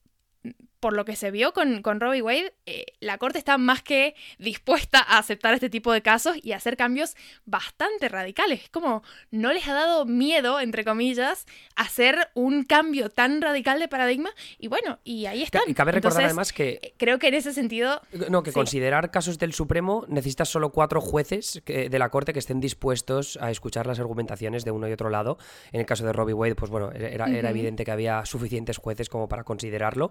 por 0.81 0.93
lo 0.95 1.05
que 1.05 1.17
se 1.17 1.31
vio 1.31 1.53
con, 1.53 1.83
con 1.83 2.01
Robbie 2.01 2.23
Wade, 2.23 2.55
eh, 2.67 2.87
la 3.01 3.19
Corte 3.19 3.39
está 3.39 3.59
más 3.59 3.83
que 3.83 4.15
dispuesta 4.39 5.01
a 5.01 5.19
aceptar 5.19 5.55
este 5.55 5.71
tipo 5.71 5.93
de 5.93 6.03
casos 6.03 6.37
y 6.43 6.53
hacer 6.53 6.77
cambios 6.77 7.17
bastante 7.45 8.09
radicales. 8.09 8.65
Es 8.65 8.71
como 8.71 9.03
no 9.31 9.53
les 9.53 9.67
ha 9.67 9.75
dado 9.75 10.07
miedo, 10.07 10.61
entre 10.61 10.85
comillas, 10.85 11.47
hacer 11.75 12.29
un 12.35 12.63
cambio 12.63 13.11
tan 13.11 13.43
radical 13.43 13.81
de 13.81 13.89
paradigma 13.89 14.31
y 14.59 14.69
bueno, 14.69 15.01
y 15.05 15.27
ahí 15.27 15.43
están. 15.43 15.63
Y 15.67 15.75
cabe 15.75 15.93
recordar 15.93 16.25
además 16.25 16.53
que... 16.53 16.81
Eh, 16.83 16.95
creo 16.97 17.19
que 17.19 17.29
en 17.29 17.35
ese 17.35 17.53
sentido... 17.53 18.01
No, 18.31 18.43
que 18.43 18.53
considerar 18.53 19.11
casos 19.11 19.39
del 19.39 19.53
Supremo 19.53 20.05
necesitas 20.09 20.49
solo 20.49 20.71
cuatro 20.71 21.01
jueces 21.01 21.61
de 21.67 21.99
la 21.99 22.09
Corte 22.11 22.33
que 22.33 22.39
estén 22.39 22.61
dispuestos 22.61 23.39
a 23.41 23.51
escuchar 23.51 23.87
las 23.87 23.99
argumentaciones 23.99 24.65
de 24.65 24.71
uno 24.71 24.89
y 24.89 24.93
otro 24.93 25.11
lado. 25.11 25.39
En 25.73 25.81
el 25.81 25.87
caso 25.87 26.05
de 26.05 26.13
Robbie 26.13 26.35
Wade, 26.35 26.55
pues 26.55 26.71
bueno, 26.71 26.93
era, 26.93 27.27
era 27.27 27.51
evidente 27.51 27.85
que 27.85 27.91
había 27.91 28.25
suficientes 28.25 28.79
jueces 28.79 29.09
como 29.09 29.29
para 29.29 29.45
considerarlo. 29.45 30.11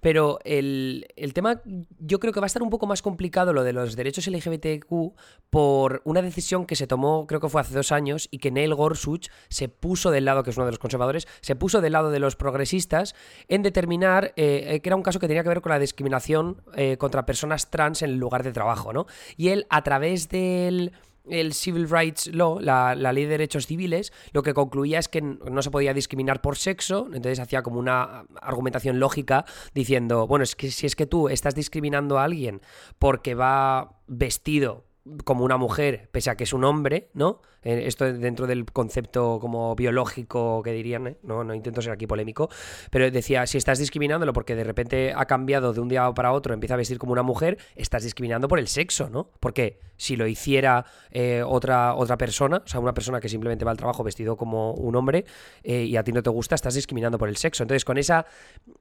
Pero 0.00 0.38
el, 0.44 1.06
tema 1.34 1.62
yo 1.98 2.18
creo 2.20 2.32
que 2.32 2.40
va 2.40 2.46
a 2.46 2.48
estar 2.48 2.62
un 2.62 2.70
poco 2.70 2.86
más 2.86 3.02
complicado 3.02 3.52
lo 3.52 3.64
de 3.64 3.72
los 3.72 3.96
derechos 3.96 4.26
LGBTQ 4.26 5.14
por 5.50 6.02
una 6.04 6.22
decisión 6.22 6.66
que 6.66 6.76
se 6.76 6.86
tomó, 6.86 7.26
creo 7.26 7.40
que 7.40 7.48
fue 7.48 7.60
hace 7.60 7.74
dos 7.74 7.92
años, 7.92 8.28
y 8.30 8.38
que 8.38 8.50
Neil 8.50 8.74
Gorsuch 8.74 9.28
se 9.48 9.68
puso 9.68 10.10
del 10.10 10.24
lado, 10.24 10.42
que 10.42 10.50
es 10.50 10.56
uno 10.56 10.66
de 10.66 10.72
los 10.72 10.78
conservadores, 10.78 11.26
se 11.40 11.56
puso 11.56 11.80
del 11.80 11.92
lado 11.92 12.10
de 12.10 12.18
los 12.18 12.36
progresistes 12.36 13.14
en 13.48 13.62
determinar 13.62 14.32
eh, 14.36 14.80
que 14.82 14.88
era 14.88 14.96
un 14.96 15.02
caso 15.02 15.18
que 15.20 15.28
tenía 15.28 15.42
que 15.42 15.48
ver 15.48 15.60
con 15.60 15.70
la 15.70 15.78
discriminación 15.78 16.62
eh, 16.74 16.96
contra 16.96 17.26
personas 17.26 17.70
trans 17.70 18.02
en 18.02 18.10
el 18.10 18.16
lugar 18.16 18.42
de 18.42 18.52
trabajo, 18.52 18.92
¿no? 18.92 19.06
Y 19.36 19.48
él, 19.48 19.66
a 19.70 19.82
través 19.82 20.28
del 20.28 20.92
el 21.30 21.52
Civil 21.52 21.88
Rights 21.88 22.28
Law, 22.32 22.60
la, 22.60 22.94
ley 22.94 23.24
de 23.24 23.30
derechos 23.30 23.66
civiles, 23.66 24.12
lo 24.32 24.42
que 24.42 24.54
concluía 24.54 24.98
es 24.98 25.08
que 25.08 25.20
no 25.20 25.62
se 25.62 25.70
podía 25.70 25.94
discriminar 25.94 26.40
por 26.40 26.56
sexo, 26.56 27.06
entonces 27.06 27.40
hacía 27.40 27.62
como 27.62 27.78
una 27.78 28.24
argumentación 28.40 28.98
lógica 28.98 29.44
diciendo, 29.74 30.26
bueno, 30.26 30.42
es 30.42 30.56
que 30.56 30.70
si 30.70 30.86
es 30.86 30.96
que 30.96 31.06
tú 31.06 31.28
estás 31.28 31.54
discriminando 31.54 32.18
a 32.18 32.24
alguien 32.24 32.60
porque 32.98 33.34
va 33.34 34.00
vestido 34.06 34.84
como 35.24 35.44
una 35.44 35.56
mujer, 35.56 36.08
pese 36.12 36.30
a 36.30 36.36
que 36.36 36.44
es 36.44 36.52
un 36.52 36.64
hombre, 36.64 37.10
¿no? 37.14 37.40
Eh, 37.62 37.84
esto 37.86 38.12
dentro 38.12 38.46
del 38.46 38.64
concepto 38.66 39.38
como 39.40 39.74
biológico 39.74 40.62
que 40.62 40.72
dirían, 40.72 41.08
¿eh? 41.08 41.16
no, 41.22 41.42
no 41.42 41.54
intento 41.54 41.82
ser 41.82 41.92
aquí 41.92 42.06
polémico, 42.06 42.48
pero 42.90 43.10
decía, 43.10 43.46
si 43.46 43.58
estás 43.58 43.78
discriminándolo 43.78 44.32
porque 44.32 44.54
de 44.54 44.64
repente 44.64 45.12
ha 45.14 45.24
cambiado 45.26 45.72
de 45.72 45.80
un 45.80 45.88
día 45.88 46.10
para 46.12 46.32
otro, 46.32 46.54
empieza 46.54 46.74
a 46.74 46.76
vestir 46.76 46.98
como 46.98 47.12
una 47.12 47.22
mujer, 47.22 47.58
estás 47.74 48.04
discriminando 48.04 48.48
por 48.48 48.58
el 48.58 48.68
sexo, 48.68 49.10
¿no? 49.10 49.30
Porque 49.40 49.80
si 49.96 50.14
lo 50.14 50.28
hiciera 50.28 50.84
eh, 51.10 51.42
otra, 51.44 51.94
otra 51.94 52.16
persona, 52.16 52.62
o 52.64 52.68
sea, 52.68 52.78
una 52.78 52.94
persona 52.94 53.20
que 53.20 53.28
simplemente 53.28 53.64
va 53.64 53.72
al 53.72 53.76
trabajo 53.76 54.04
vestido 54.04 54.36
como 54.36 54.72
un 54.74 54.94
hombre 54.94 55.24
y 55.64 55.96
a 55.96 56.04
ti 56.04 56.12
no 56.12 56.22
te 56.22 56.30
gusta, 56.30 56.54
estás 56.54 56.74
discriminando 56.74 57.18
por 57.18 57.28
el 57.28 57.36
sexo. 57.36 57.64
Entonces, 57.64 57.84
con 57.84 57.98
esa 57.98 58.26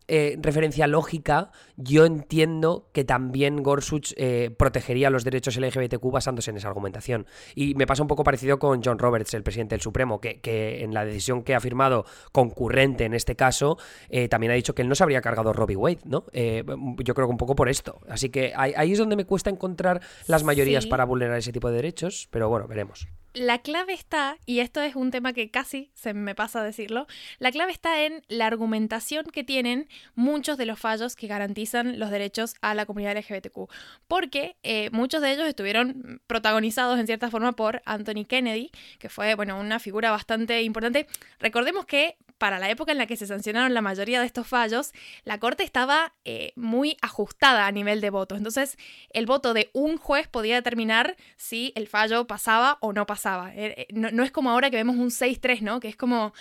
referencia 0.07 0.85
lógica, 0.87 1.51
yo 1.75 2.05
entiendo 2.05 2.89
que 2.93 3.03
también 3.03 3.63
Gorsuch 3.63 4.13
protegería 4.57 5.09
los 5.09 5.23
derechos 5.23 5.57
LGBTQ 5.57 6.11
basándose 6.11 6.51
en 6.51 6.57
esa 6.57 6.67
argumentación. 6.67 7.25
Y 7.55 7.73
me 7.73 7.87
pasa 7.87 8.03
un 8.03 8.07
poco 8.07 8.23
parecido 8.23 8.59
con 8.59 8.66
John 8.83 8.99
Roberts, 8.99 9.33
el 9.33 9.43
presidente 9.43 9.75
del 9.75 9.81
Supremo, 9.81 10.19
que, 10.19 10.39
en 10.83 10.93
la 10.93 11.05
decisión 11.05 11.43
que 11.43 11.55
ha 11.55 11.59
firmado 11.59 12.05
concurrente 12.31 13.05
en 13.05 13.13
este 13.13 13.35
caso, 13.35 13.77
eh, 14.09 14.27
también 14.27 14.51
ha 14.51 14.55
dicho 14.55 14.75
que 14.75 14.81
él 14.81 14.89
no 14.89 14.95
se 14.95 15.03
habría 15.03 15.21
cargado 15.21 15.53
Robbie 15.53 15.75
Wade, 15.75 15.99
¿no? 16.05 16.25
Eh, 16.31 16.63
yo 17.03 17.13
creo 17.13 17.27
que 17.27 17.31
un 17.31 17.37
poco 17.37 17.55
por 17.55 17.69
esto. 17.69 18.01
Así 18.09 18.29
que 18.29 18.53
ahí, 18.55 18.91
es 18.91 18.99
donde 18.99 19.15
me 19.15 19.25
cuesta 19.25 19.49
encontrar 19.49 20.01
las 20.27 20.43
mayorías 20.43 20.85
para 20.85 21.05
vulnerar 21.05 21.37
ese 21.37 21.51
tipo 21.51 21.69
de 21.69 21.75
derechos, 21.75 22.27
pero 22.31 22.49
bueno, 22.49 22.67
veremos 22.67 23.07
la 23.37 23.59
clave 23.59 23.93
está, 23.93 24.37
y 24.45 24.59
esto 24.59 24.81
es 24.81 24.95
un 24.95 25.11
tema 25.11 25.33
que 25.33 25.49
casi 25.49 25.91
se 25.93 26.13
me 26.13 26.35
pasa 26.35 26.61
a 26.61 26.63
decirlo, 26.63 27.07
la 27.39 27.51
clave 27.51 27.71
está 27.71 28.03
en 28.03 28.23
la 28.27 28.47
argumentación 28.47 29.25
que 29.25 29.43
tienen 29.43 29.87
muchos 30.15 30.57
de 30.57 30.65
los 30.65 30.79
fallos 30.79 31.15
que 31.15 31.27
garantizan 31.27 31.99
los 31.99 32.09
derechos 32.09 32.55
a 32.61 32.73
la 32.73 32.85
comunidad 32.85 33.17
LGBTQ. 33.17 33.69
Porque 34.07 34.55
eh, 34.63 34.89
muchos 34.91 35.21
de 35.21 35.31
ellos 35.31 35.47
estuvieron 35.47 36.21
protagonizados 36.27 36.99
en 36.99 37.05
cierta 37.05 37.29
forma 37.29 37.53
por 37.53 37.81
Anthony 37.85 38.25
Kennedy, 38.27 38.71
que 38.99 39.09
fue, 39.09 39.35
bueno, 39.35 39.59
una 39.59 39.79
figura 39.79 40.11
bastante 40.11 40.61
importante. 40.63 41.07
Recordemos 41.39 41.85
que 41.85 42.17
para 42.37 42.59
la 42.59 42.69
época 42.69 42.91
en 42.91 42.97
la 42.97 43.07
que 43.07 43.17
se 43.17 43.27
sancionaron 43.27 43.73
la 43.73 43.81
mayoría 43.81 44.19
de 44.19 44.25
estos 44.25 44.47
fallos, 44.47 44.93
la 45.23 45.39
Corte 45.39 45.63
estaba 45.63 46.13
eh, 46.25 46.53
muy 46.55 46.97
ajustada 47.01 47.67
a 47.67 47.71
nivel 47.71 48.01
de 48.01 48.09
votos. 48.09 48.37
Entonces, 48.37 48.77
el 49.11 49.25
voto 49.25 49.53
de 49.53 49.69
un 49.73 49.97
juez 49.97 50.27
podía 50.27 50.55
determinar 50.55 51.15
si 51.35 51.73
el 51.75 51.87
fallo 51.87 52.27
pasaba 52.27 52.77
o 52.81 52.93
no 52.93 53.05
pasaba. 53.05 53.53
Eh, 53.55 53.75
eh, 53.77 53.87
no, 53.93 54.23
es 54.23 54.31
como 54.31 54.51
ahora 54.51 54.69
que 54.69 54.77
vemos 54.77 54.97
un 54.97 55.09
6-3, 55.09 55.61
¿no? 55.61 55.79
Que 55.79 55.87
es 55.87 55.95
como 55.95 56.33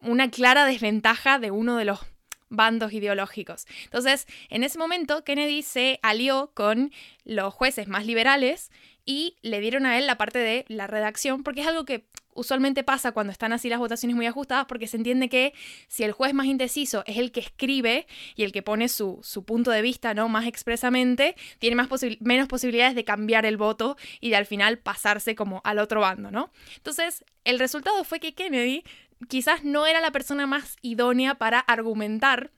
una 0.00 0.30
clara 0.30 0.64
desventaja 0.64 1.38
de 1.38 1.50
uno 1.50 1.76
de 1.76 1.84
los 1.84 2.00
bandos 2.48 2.92
ideológicos. 2.92 3.66
Entonces, 3.84 4.26
en 4.48 4.64
ese 4.64 4.78
momento, 4.78 5.24
Kennedy 5.24 5.62
se 5.62 6.00
alió 6.02 6.50
con 6.54 6.92
los 7.24 7.52
jueces 7.52 7.88
más 7.88 8.06
liberales 8.06 8.70
y 9.04 9.36
le 9.42 9.60
dieron 9.60 9.86
a 9.86 9.98
él 9.98 10.06
la 10.06 10.18
parte 10.18 10.38
de 10.38 10.64
la 10.68 10.86
redacción, 10.86 11.42
porque 11.42 11.62
es 11.62 11.66
algo 11.66 11.84
que 11.84 12.06
usualmente 12.38 12.84
pasa 12.84 13.12
cuando 13.12 13.32
están 13.32 13.52
así 13.52 13.68
las 13.68 13.78
votaciones 13.78 14.16
muy 14.16 14.26
ajustadas, 14.26 14.66
porque 14.66 14.86
se 14.86 14.96
entiende 14.96 15.28
que 15.28 15.52
si 15.88 16.04
el 16.04 16.12
juez 16.12 16.32
más 16.32 16.46
indeciso 16.46 17.02
es 17.06 17.18
el 17.18 17.32
que 17.32 17.40
escribe 17.40 18.06
y 18.36 18.44
el 18.44 18.52
que 18.52 18.62
pone 18.62 18.88
su, 18.88 19.20
punto 19.46 19.70
de 19.70 19.82
vista 19.82 20.14
¿no? 20.14 20.28
más 20.28 20.46
expresamente, 20.46 21.34
tiene 21.58 21.76
más 21.76 21.88
menos 22.20 22.48
posibilidades 22.48 22.94
de 22.94 23.04
cambiar 23.04 23.44
el 23.44 23.56
voto 23.56 23.96
y 24.20 24.30
de 24.30 24.36
al 24.36 24.46
final 24.46 24.78
pasarse 24.78 25.34
como 25.34 25.60
al 25.64 25.78
otro 25.78 26.00
bando, 26.00 26.30
¿no? 26.30 26.52
Entonces, 26.76 27.24
el 27.44 27.58
resultado 27.58 28.04
fue 28.04 28.20
que 28.20 28.34
Kennedy 28.34 28.84
quizás 29.28 29.64
no 29.64 29.86
era 29.86 30.00
la 30.00 30.12
persona 30.12 30.46
más 30.46 30.76
idónea 30.82 31.36
para 31.36 31.58
argumentar 31.58 32.52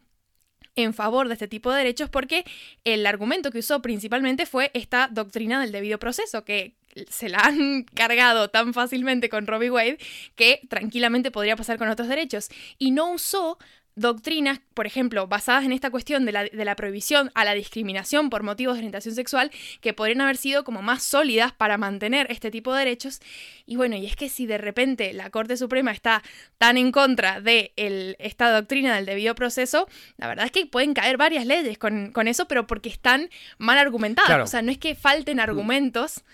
en 0.76 0.94
favor 0.94 1.28
de 1.28 1.34
este 1.34 1.48
tipo 1.48 1.70
de 1.70 1.78
derechos 1.78 2.10
porque 2.10 2.44
el 2.84 3.06
argumento 3.06 3.50
que 3.50 3.58
usó 3.58 3.82
principalmente 3.82 4.46
fue 4.46 4.70
esta 4.74 5.08
doctrina 5.08 5.60
del 5.60 5.72
debido 5.72 5.98
proceso, 5.98 6.44
que 6.44 6.76
se 7.08 7.28
la 7.28 7.38
han 7.38 7.84
cargado 7.94 8.48
tan 8.50 8.74
fácilmente 8.74 9.28
con 9.28 9.46
Robbie 9.46 9.70
Wade 9.70 9.98
que 10.34 10.60
tranquilamente 10.68 11.30
podría 11.30 11.56
pasar 11.56 11.78
con 11.78 11.88
otros 11.88 12.08
derechos. 12.08 12.48
Y 12.78 12.90
no 12.90 13.12
usó 13.12 13.58
doctrinas, 13.96 14.60
por 14.74 14.86
ejemplo, 14.86 15.26
basadas 15.26 15.64
en 15.64 15.72
esta 15.72 15.90
cuestión 15.90 16.24
de 16.24 16.32
la, 16.32 16.76
prohibición 16.76 17.30
a 17.34 17.44
la 17.44 17.54
discriminación 17.54 18.30
por 18.30 18.42
motivos 18.42 18.74
de 18.74 18.80
orientación 18.80 19.14
sexual, 19.14 19.50
que 19.80 19.92
podrían 19.92 20.20
haber 20.22 20.36
sido 20.36 20.64
como 20.64 20.80
más 20.80 21.02
sólidas 21.02 21.52
para 21.52 21.76
mantener 21.76 22.26
este 22.30 22.50
tipo 22.50 22.72
de 22.72 22.80
derechos. 22.80 23.20
Y 23.66 23.76
bueno, 23.76 23.96
y 23.96 24.06
es 24.06 24.16
que 24.16 24.28
si 24.28 24.46
de 24.46 24.58
repente 24.58 25.12
la 25.12 25.30
Corte 25.30 25.56
Suprema 25.56 25.90
está 25.90 26.22
tan 26.56 26.78
en 26.78 26.92
contra 26.92 27.40
de 27.40 27.72
esta 28.18 28.50
doctrina 28.50 28.94
del 28.94 29.06
debido 29.06 29.34
proceso, 29.34 29.86
la 30.16 30.28
verdad 30.28 30.46
es 30.46 30.52
que 30.52 30.66
pueden 30.66 30.94
caer 30.94 31.16
varias 31.16 31.44
leyes 31.44 31.76
con, 31.76 32.12
eso, 32.26 32.46
pero 32.46 32.66
porque 32.66 32.88
están 32.88 33.28
mal 33.58 33.76
argumentadas. 33.76 34.40
O 34.40 34.46
sea, 34.46 34.62
no 34.62 34.70
es 34.70 34.78
que 34.78 34.94
falten 34.94 35.40
argumentos, 35.40 36.24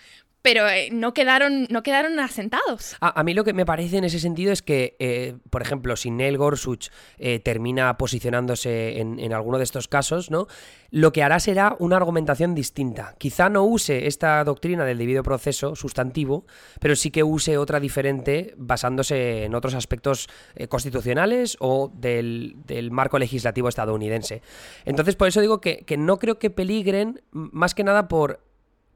pero 0.47 0.65
eh, 0.69 0.87
no, 0.93 1.13
quedaron, 1.13 1.67
no 1.69 1.83
quedaron 1.83 2.21
asentados. 2.21 2.95
A, 3.01 3.21
mí 3.25 3.33
lo 3.33 3.43
que 3.43 3.51
me 3.51 3.65
parece 3.65 3.97
en 3.97 4.05
ese 4.05 4.17
sentido 4.17 4.53
es 4.53 4.61
que, 4.61 4.95
eh, 4.97 5.35
por 5.49 5.61
ejemplo, 5.61 5.97
si 5.97 6.09
Neil 6.09 6.37
Gorsuch 6.37 6.87
eh, 7.17 7.39
termina 7.39 7.97
posicionándose 7.97 9.01
en, 9.01 9.33
alguno 9.33 9.57
de 9.57 9.65
estos 9.65 9.89
casos, 9.89 10.31
¿no? 10.31 10.47
lo 10.89 11.11
que 11.11 11.21
hará 11.21 11.41
será 11.41 11.75
una 11.79 11.97
argumentación 11.97 12.55
distinta. 12.55 13.15
Quizá 13.17 13.49
no 13.49 13.65
use 13.65 14.07
esta 14.07 14.41
doctrina 14.45 14.85
del 14.85 14.99
debido 14.99 15.21
proceso 15.21 15.75
sustantivo, 15.75 16.45
pero 16.79 16.95
sí 16.95 17.11
que 17.11 17.23
use 17.23 17.57
otra 17.57 17.81
diferente 17.81 18.53
basándose 18.55 19.43
en 19.43 19.53
otros 19.53 19.73
aspectos 19.73 20.29
constitucionales 20.69 21.57
o 21.59 21.91
del, 21.93 22.55
marco 22.89 23.19
legislativo 23.19 23.67
estadounidense. 23.67 24.41
Entonces, 24.85 25.17
por 25.17 25.27
eso 25.27 25.41
digo 25.41 25.59
que 25.59 25.97
no 25.97 26.19
creo 26.19 26.39
que 26.39 26.49
peligren, 26.49 27.21
más 27.31 27.75
que 27.75 27.83
nada 27.83 28.07
por 28.07 28.46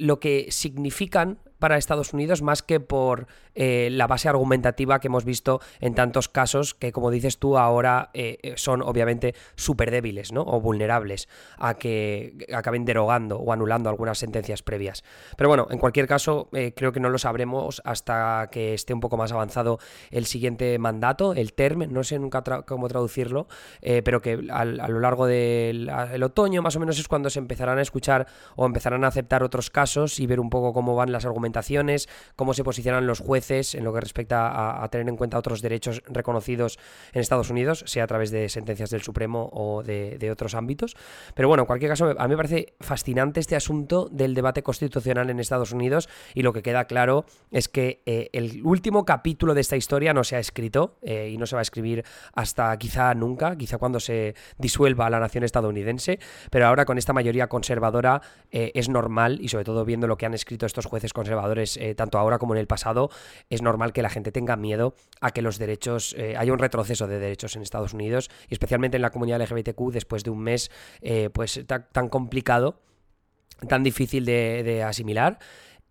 lo 0.01 0.19
que 0.19 0.47
significan 0.49 1.37
para 1.61 1.77
Estados 1.77 2.11
Unidos 2.11 2.41
más 2.41 2.63
que 2.63 2.81
por 2.81 3.27
eh, 3.53 3.89
la 3.91 4.07
base 4.07 4.27
argumentativa 4.27 4.99
que 4.99 5.07
hemos 5.07 5.23
visto 5.23 5.61
en 5.79 5.93
tantos 5.93 6.27
casos 6.27 6.73
que, 6.73 6.91
como 6.91 7.11
dices 7.11 7.37
tú, 7.37 7.57
ahora 7.57 8.09
eh, 8.13 8.39
eh, 8.41 8.53
son 8.57 8.81
obviamente 8.81 9.35
súper 9.55 9.91
débiles 9.91 10.33
¿no? 10.33 10.41
o 10.41 10.59
vulnerables 10.59 11.29
a 11.57 11.75
que 11.75 12.47
acaben 12.53 12.83
derogando 12.83 13.37
o 13.37 13.53
anulando 13.53 13.89
algunas 13.89 14.17
sentencias 14.17 14.63
previas. 14.63 15.03
Pero 15.37 15.49
bueno, 15.49 15.67
en 15.69 15.77
cualquier 15.77 16.07
caso, 16.07 16.49
creo 16.75 16.91
que 16.91 16.99
no 16.99 17.09
lo 17.09 17.19
sabremos 17.19 17.81
hasta 17.85 18.49
que 18.51 18.73
esté 18.73 18.93
un 18.93 18.99
poco 18.99 19.15
más 19.15 19.31
avanzado 19.31 19.77
el 20.09 20.25
siguiente 20.25 20.79
mandato, 20.79 21.33
el 21.33 21.53
term, 21.53 21.91
no 21.93 22.03
sé 22.03 22.17
nunca 22.17 22.41
cómo 22.65 22.87
traducirlo, 22.87 23.47
pero 23.81 24.21
que 24.21 24.47
a 24.49 24.65
lo 24.65 24.99
largo 24.99 25.27
del 25.27 26.23
otoño 26.23 26.63
más 26.63 26.75
o 26.75 26.79
menos 26.79 26.97
es 26.97 27.07
cuando 27.07 27.29
se 27.29 27.37
empezarán 27.37 27.77
a 27.77 27.81
escuchar 27.81 28.25
o 28.55 28.65
empezarán 28.65 29.03
a 29.03 29.07
aceptar 29.07 29.43
otros 29.43 29.69
casos 29.69 30.19
y 30.19 30.25
ver 30.25 30.39
un 30.39 30.49
poco 30.49 30.73
cómo 30.73 30.95
van 30.95 31.11
las 31.11 31.25
argumentaciones 31.25 31.50
cómo 32.35 32.53
se 32.53 32.63
posicionan 32.63 33.07
los 33.07 33.19
jueces 33.19 33.75
en 33.75 33.83
lo 33.83 33.93
que 33.93 34.01
respecta 34.01 34.83
a, 34.83 34.87
tener 34.89 35.07
en 35.07 35.17
cuenta 35.17 35.37
otros 35.37 35.61
derechos 35.61 36.01
reconocidos 36.07 36.79
en 37.13 37.21
Estados 37.21 37.49
Unidos, 37.49 37.83
sea 37.87 38.03
a 38.03 38.07
través 38.07 38.31
de 38.31 38.49
sentencias 38.49 38.89
del 38.89 39.01
Supremo 39.01 39.49
o 39.53 39.83
de, 39.83 40.29
otros 40.31 40.55
ámbitos. 40.55 40.95
Pero 41.35 41.47
bueno, 41.47 41.63
en 41.63 41.67
cualquier 41.67 41.91
caso, 41.91 42.15
a 42.17 42.23
mí 42.27 42.29
me 42.29 42.37
parece 42.37 42.73
fascinante 42.79 43.39
este 43.39 43.55
asunto 43.55 44.07
del 44.11 44.33
debate 44.33 44.63
constitucional 44.63 45.29
en 45.29 45.39
Estados 45.39 45.71
Unidos 45.71 46.09
y 46.33 46.41
lo 46.41 46.53
que 46.53 46.61
queda 46.61 46.85
claro 46.85 47.25
es 47.51 47.67
que 47.67 48.01
eh, 48.05 48.29
el 48.33 48.61
último 48.63 49.05
capítulo 49.05 49.53
de 49.53 49.61
esta 49.61 49.75
historia 49.75 50.13
no 50.13 50.23
se 50.23 50.35
ha 50.35 50.39
escrito 50.39 50.97
eh, 51.01 51.29
y 51.31 51.37
no 51.37 51.45
se 51.45 51.55
va 51.55 51.61
a 51.61 51.63
escribir 51.63 52.03
hasta 52.33 52.75
quizá 52.77 53.13
nunca, 53.13 53.57
quizá 53.57 53.77
cuando 53.77 53.99
se 53.99 54.35
disuelva 54.57 55.09
la 55.09 55.19
nación 55.19 55.43
estadounidense, 55.43 56.19
pero 56.49 56.67
ahora 56.67 56.85
con 56.85 56.97
esta 56.97 57.13
mayoría 57.13 57.47
conservadora 57.47 58.21
eh, 58.51 58.71
es 58.75 58.89
normal 58.89 59.39
y 59.41 59.49
sobre 59.49 59.65
todo 59.65 59.85
viendo 59.85 60.07
lo 60.07 60.17
que 60.17 60.25
han 60.25 60.33
escrito 60.33 60.65
estos 60.65 60.85
jueces 60.85 61.13
conservadores, 61.13 61.40
eh, 61.77 61.95
tanto 61.95 62.17
ahora 62.17 62.37
como 62.37 62.53
en 62.53 62.59
el 62.59 62.67
pasado, 62.67 63.09
es 63.49 63.61
normal 63.61 63.93
que 63.93 64.01
la 64.01 64.09
gente 64.09 64.31
tenga 64.31 64.55
miedo 64.55 64.95
a 65.19 65.31
que 65.31 65.41
los 65.41 65.57
derechos, 65.57 66.15
eh, 66.17 66.35
haya 66.37 66.53
un 66.53 66.59
retroceso 66.59 67.07
de 67.07 67.19
derechos 67.19 67.55
en 67.55 67.61
Estados 67.61 67.93
Unidos 67.93 68.29
y 68.49 68.53
especialmente 68.53 68.97
en 68.97 69.01
la 69.01 69.09
comunidad 69.09 69.41
LGBTQ 69.41 69.91
después 69.91 70.23
de 70.23 70.29
un 70.29 70.39
mes 70.39 70.71
eh, 71.01 71.29
pues 71.33 71.63
tan, 71.67 72.09
complicado, 72.09 72.79
tan 73.67 73.83
difícil 73.83 74.25
de 74.25 74.83
asimilar. 74.83 75.39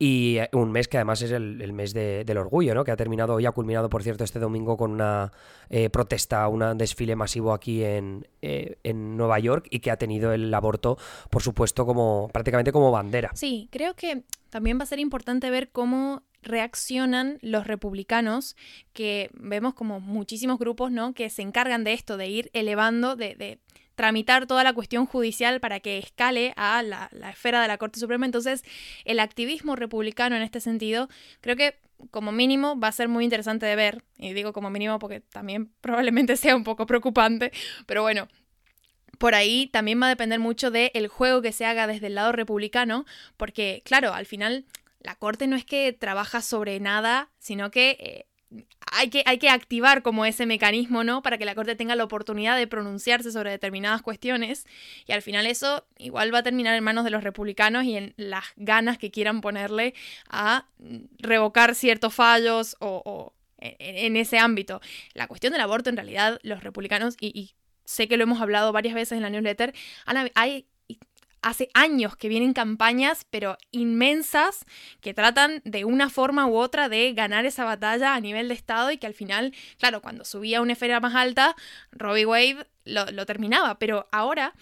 Y 0.03 0.39
eh, 0.39 0.49
un 0.55 0.73
mes 0.73 0.89
que 0.89 0.97
además 0.97 1.21
es 1.21 1.31
el, 1.31 1.73
mes 1.75 1.93
del 1.93 2.39
orgullo, 2.39 2.75
¿no? 2.75 2.85
Que 2.85 2.91
ha 2.91 2.97
terminado 2.97 3.39
y 3.39 3.45
ha 3.45 3.53
culminado, 3.53 3.91
por 3.91 4.03
cierto, 4.03 4.25
este 4.25 4.39
domingo 4.39 4.79
con 4.79 4.93
una 4.93 5.31
eh, 5.69 5.91
protesta, 5.91 6.49
un 6.49 6.79
desfile 6.79 7.17
masivo 7.17 7.53
aquí 7.53 7.85
en, 7.85 8.27
eh, 8.41 8.79
en, 8.83 9.19
Nueva 9.19 9.39
York 9.41 9.67
y 9.69 9.81
que 9.81 9.91
ha 9.91 9.99
tenido 9.99 10.33
el 10.33 10.53
aborto, 10.55 10.97
por 11.29 11.43
supuesto, 11.43 11.85
como 11.85 12.31
prácticamente 12.33 12.73
como 12.73 12.91
bandera. 12.91 13.31
Sí, 13.35 13.69
creo 13.71 13.95
que 13.95 14.23
también 14.49 14.79
va 14.79 14.85
a 14.85 14.87
ser 14.87 15.01
importante 15.01 15.51
ver 15.51 15.69
cómo 15.69 16.23
reaccionan 16.43 17.39
los 17.43 17.67
republicanos, 17.67 18.57
que 18.95 19.29
vemos 19.35 19.75
como 19.75 20.01
muchísimos 20.01 20.59
grupos, 20.59 20.91
¿no? 20.91 21.13
Que 21.13 21.29
se 21.29 21.43
encargan 21.43 21.85
de 21.85 21.93
esto, 21.93 22.17
de 22.17 22.27
ir 22.27 22.51
elevando, 22.55 23.17
de, 23.17 23.35
de 23.35 23.59
tramitar 24.01 24.47
toda 24.47 24.65
la 24.65 24.73
cuestión 24.73 25.05
judicial 25.05 25.61
para 25.61 25.81
que 25.81 25.99
escale 25.99 26.55
a 26.57 26.83
la, 26.83 27.11
esfera 27.31 27.61
de 27.61 27.69
la 27.69 27.77
Corte 27.77 28.01
Suprema. 28.01 28.25
Entonces, 28.25 28.65
el 29.05 29.21
activismo 29.21 29.77
republicano 29.77 30.37
en 30.37 30.41
este 30.41 30.59
sentido, 30.63 31.11
creo 31.43 31.55
que 31.55 31.79
como 32.11 32.33
mínimo 32.33 32.81
va 32.81 32.89
a 32.89 32.93
ser 32.93 33.09
muy 33.09 33.25
interesante 33.25 33.67
de 33.67 33.77
ver, 33.77 34.03
y 34.17 34.33
digo 34.33 34.55
como 34.55 34.71
mínimo 34.71 34.99
porque 34.99 35.21
también 35.21 35.71
probablemente 35.83 36.39
sea 36.39 36.57
un 36.57 36.65
poco 36.65 36.87
preocupante, 36.87 37.53
pero 37.85 38.01
bueno, 38.01 38.27
por 39.19 39.35
ahí 39.35 39.67
también 39.67 40.01
va 40.01 40.07
a 40.07 40.09
depender 40.09 40.39
mucho 40.39 40.71
del 40.71 41.09
juego 41.09 41.43
que 41.43 41.53
se 41.53 41.67
haga 41.67 41.87
desde 41.87 42.07
el 42.07 42.15
lado 42.15 42.33
republicano, 42.33 43.05
porque 43.37 43.83
claro, 43.85 44.15
al 44.15 44.25
final 44.25 44.65
la 45.01 45.15
Corte 45.15 45.47
no 45.47 45.57
es 45.57 45.67
que 45.67 45.93
trabaja 45.93 46.41
sobre 46.41 46.81
nada, 46.81 47.29
sino 47.39 47.71
que 47.71 47.99
eh, 48.01 48.30
hay 48.93 49.11
que, 49.11 49.23
hay 49.27 49.39
que 49.39 49.49
activar 49.49 50.03
como 50.03 50.25
ese 50.25 50.47
mecanismo, 50.47 51.05
¿no? 51.05 51.23
Para 51.23 51.39
que 51.39 51.45
la 51.45 51.55
Corte 51.55 51.77
tenga 51.77 51.95
la 51.95 52.05
oportunidad 52.05 52.57
de 52.57 52.67
pronunciarse 52.67 53.31
sobre 53.31 53.51
determinadas 53.51 54.03
cuestiones. 54.03 54.67
Y 55.07 55.13
al 55.13 55.23
final 55.23 55.47
eso 55.47 55.87
igual 55.99 56.35
va 56.35 56.39
a 56.39 56.43
terminar 56.43 56.75
en 56.75 56.83
manos 56.83 57.05
de 57.05 57.11
los 57.11 57.23
republicanos 57.23 57.85
y 57.85 57.97
en 57.97 58.15
las 58.17 58.45
ganas 58.57 58.99
que 58.99 59.11
quieran 59.11 59.41
ponerle 59.41 59.95
a 60.29 60.67
revocar 61.19 61.75
ciertos 61.75 62.15
fallos 62.15 62.77
o, 62.81 63.33
en, 63.59 64.17
ese 64.17 64.39
ámbito. 64.39 64.81
La 65.15 65.29
cuestión 65.29 65.53
del 65.53 65.63
aborto, 65.63 65.91
en 65.91 65.97
realidad, 65.97 66.41
los 66.43 66.65
republicanos, 66.65 67.17
y, 67.21 67.55
sé 67.85 68.09
que 68.09 68.17
lo 68.17 68.25
hemos 68.25 68.41
hablado 68.41 68.73
varias 68.73 68.95
veces 68.95 69.13
en 69.13 69.23
la 69.23 69.31
newsletter, 69.31 69.75
hay 70.35 70.67
hace 71.43 71.71
años 71.75 72.17
que 72.17 72.29
vienen 72.29 72.53
campañas, 72.53 73.27
pero 73.31 73.57
inmensas, 73.71 74.65
que 75.01 75.15
tratan 75.15 75.63
de 75.65 75.85
una 75.85 76.11
forma 76.11 76.47
u 76.47 76.57
otra 76.57 76.89
de 76.89 77.13
ganar 77.13 77.47
esa 77.47 77.65
batalla 77.65 78.15
a 78.15 78.21
nivel 78.21 78.49
de 78.49 78.55
Estado 78.55 78.91
y 78.91 78.99
que 78.99 79.07
al 79.07 79.15
final, 79.15 79.55
claro, 79.79 80.03
cuando 80.03 80.25
subía 80.25 80.59
a 80.59 80.63
una 80.63 80.75
esfera 80.75 81.01
más 81.01 81.15
alta, 81.15 81.57
Robbie 81.93 82.27
Wade 82.27 82.67
lo, 82.85 83.07
lo 83.07 83.27
terminaba, 83.27 83.79
pero 83.79 84.09
ahora 84.13 84.55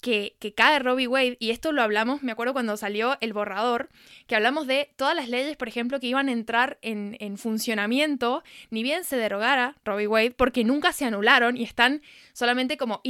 que, 0.00 0.36
cae 0.54 0.78
Robbie 0.78 1.08
Wade, 1.08 1.36
y 1.40 1.50
esto 1.50 1.72
lo 1.72 1.82
hablamos, 1.82 2.22
me 2.22 2.32
acuerdo 2.32 2.52
cuando 2.52 2.76
salió 2.76 3.16
el 3.20 3.32
borrador, 3.32 3.88
que 4.26 4.36
hablamos 4.36 4.66
de 4.66 4.90
todas 4.96 5.16
las 5.16 5.28
leyes, 5.28 5.56
por 5.56 5.68
ejemplo, 5.68 5.98
que 5.98 6.06
iban 6.06 6.28
a 6.28 6.32
entrar 6.32 6.78
en, 6.82 7.16
funcionamiento, 7.36 8.42
ni 8.70 8.82
bien 8.82 9.04
se 9.04 9.16
derogara 9.16 9.76
Robbie 9.84 10.06
Wade, 10.06 10.30
porque 10.30 10.64
nunca 10.64 10.92
se 10.92 11.04
anularon 11.04 11.56
y 11.56 11.62
están 11.62 12.02
solamente 12.32 12.76
como 12.76 13.00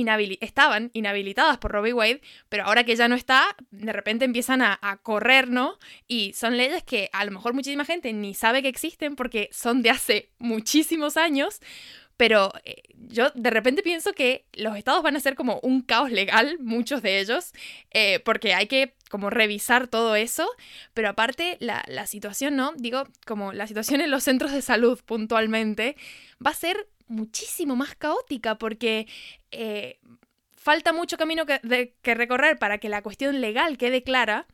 estaban 0.40 0.90
inhabilitadas 0.92 1.59
por 1.59 1.72
Robbie 1.72 1.92
Wade, 1.92 2.20
pero 2.48 2.64
ahora 2.64 2.85
que 2.85 2.96
ya 2.96 3.09
no 3.09 3.14
está, 3.14 3.57
de 3.70 3.92
repente 3.92 4.24
empiezan 4.24 4.62
a, 4.62 4.79
a 4.81 4.96
correr, 4.96 5.48
¿no? 5.51 5.79
Y 6.07 6.33
son 6.33 6.57
leyes 6.57 6.83
que 6.83 7.11
a 7.12 7.24
lo 7.24 7.31
mejor 7.31 7.55
muchísima 7.55 7.85
gente 7.85 8.12
ni 8.12 8.35
sabe 8.35 8.62
que 8.62 8.68
existen 8.68 9.16
porque 9.16 9.48
son 9.53 9.83
de 9.83 9.90
hace 9.90 10.31
muchísimos 10.38 11.16
años, 11.16 11.61
pero 12.19 12.53
eh, 12.65 12.83
yo 13.09 13.31
de 13.35 13.49
repente 13.49 13.83
pienso 13.83 14.13
que 14.13 14.45
los 14.53 14.77
estados 14.77 15.03
van 15.03 15.17
a 15.17 15.21
ser 15.21 15.37
como 15.37 15.61
un 15.63 15.81
caos 15.81 16.11
legal, 16.11 16.59
muchos 16.61 17.01
de 17.01 17.21
ellos, 17.21 17.53
eh, 17.93 18.21
porque 18.25 18.53
hay 18.53 18.67
que 18.67 18.95
como 19.09 19.31
revisar 19.31 19.87
todo 19.87 20.17
eso, 20.17 20.47
pero 20.93 21.09
aparte 21.09 21.57
la, 21.61 22.07
situación, 22.07 22.57
¿no? 22.57 22.73
Digo, 22.77 23.05
como 23.25 23.53
la 23.53 23.67
situación 23.69 24.01
en 24.01 24.11
los 24.11 24.25
centros 24.25 24.53
de 24.53 24.61
salud 24.61 25.01
puntualmente, 25.07 25.97
va 26.45 26.51
a 26.51 26.55
ser 26.55 26.89
muchísimo 27.07 27.75
más 27.75 27.95
caótica 27.95 28.59
porque... 28.59 29.07
Eh, 29.51 29.99
falta 30.61 30.93
mucho 30.93 31.17
camino 31.17 31.47
que, 31.47 31.95
que 32.03 32.15
recorrer 32.15 32.59
para 32.59 32.77
que 32.77 32.91
la 32.91 33.01
cuestión 33.01 33.41
legal 33.41 33.79
quede 33.79 34.03
clara, 34.03 34.47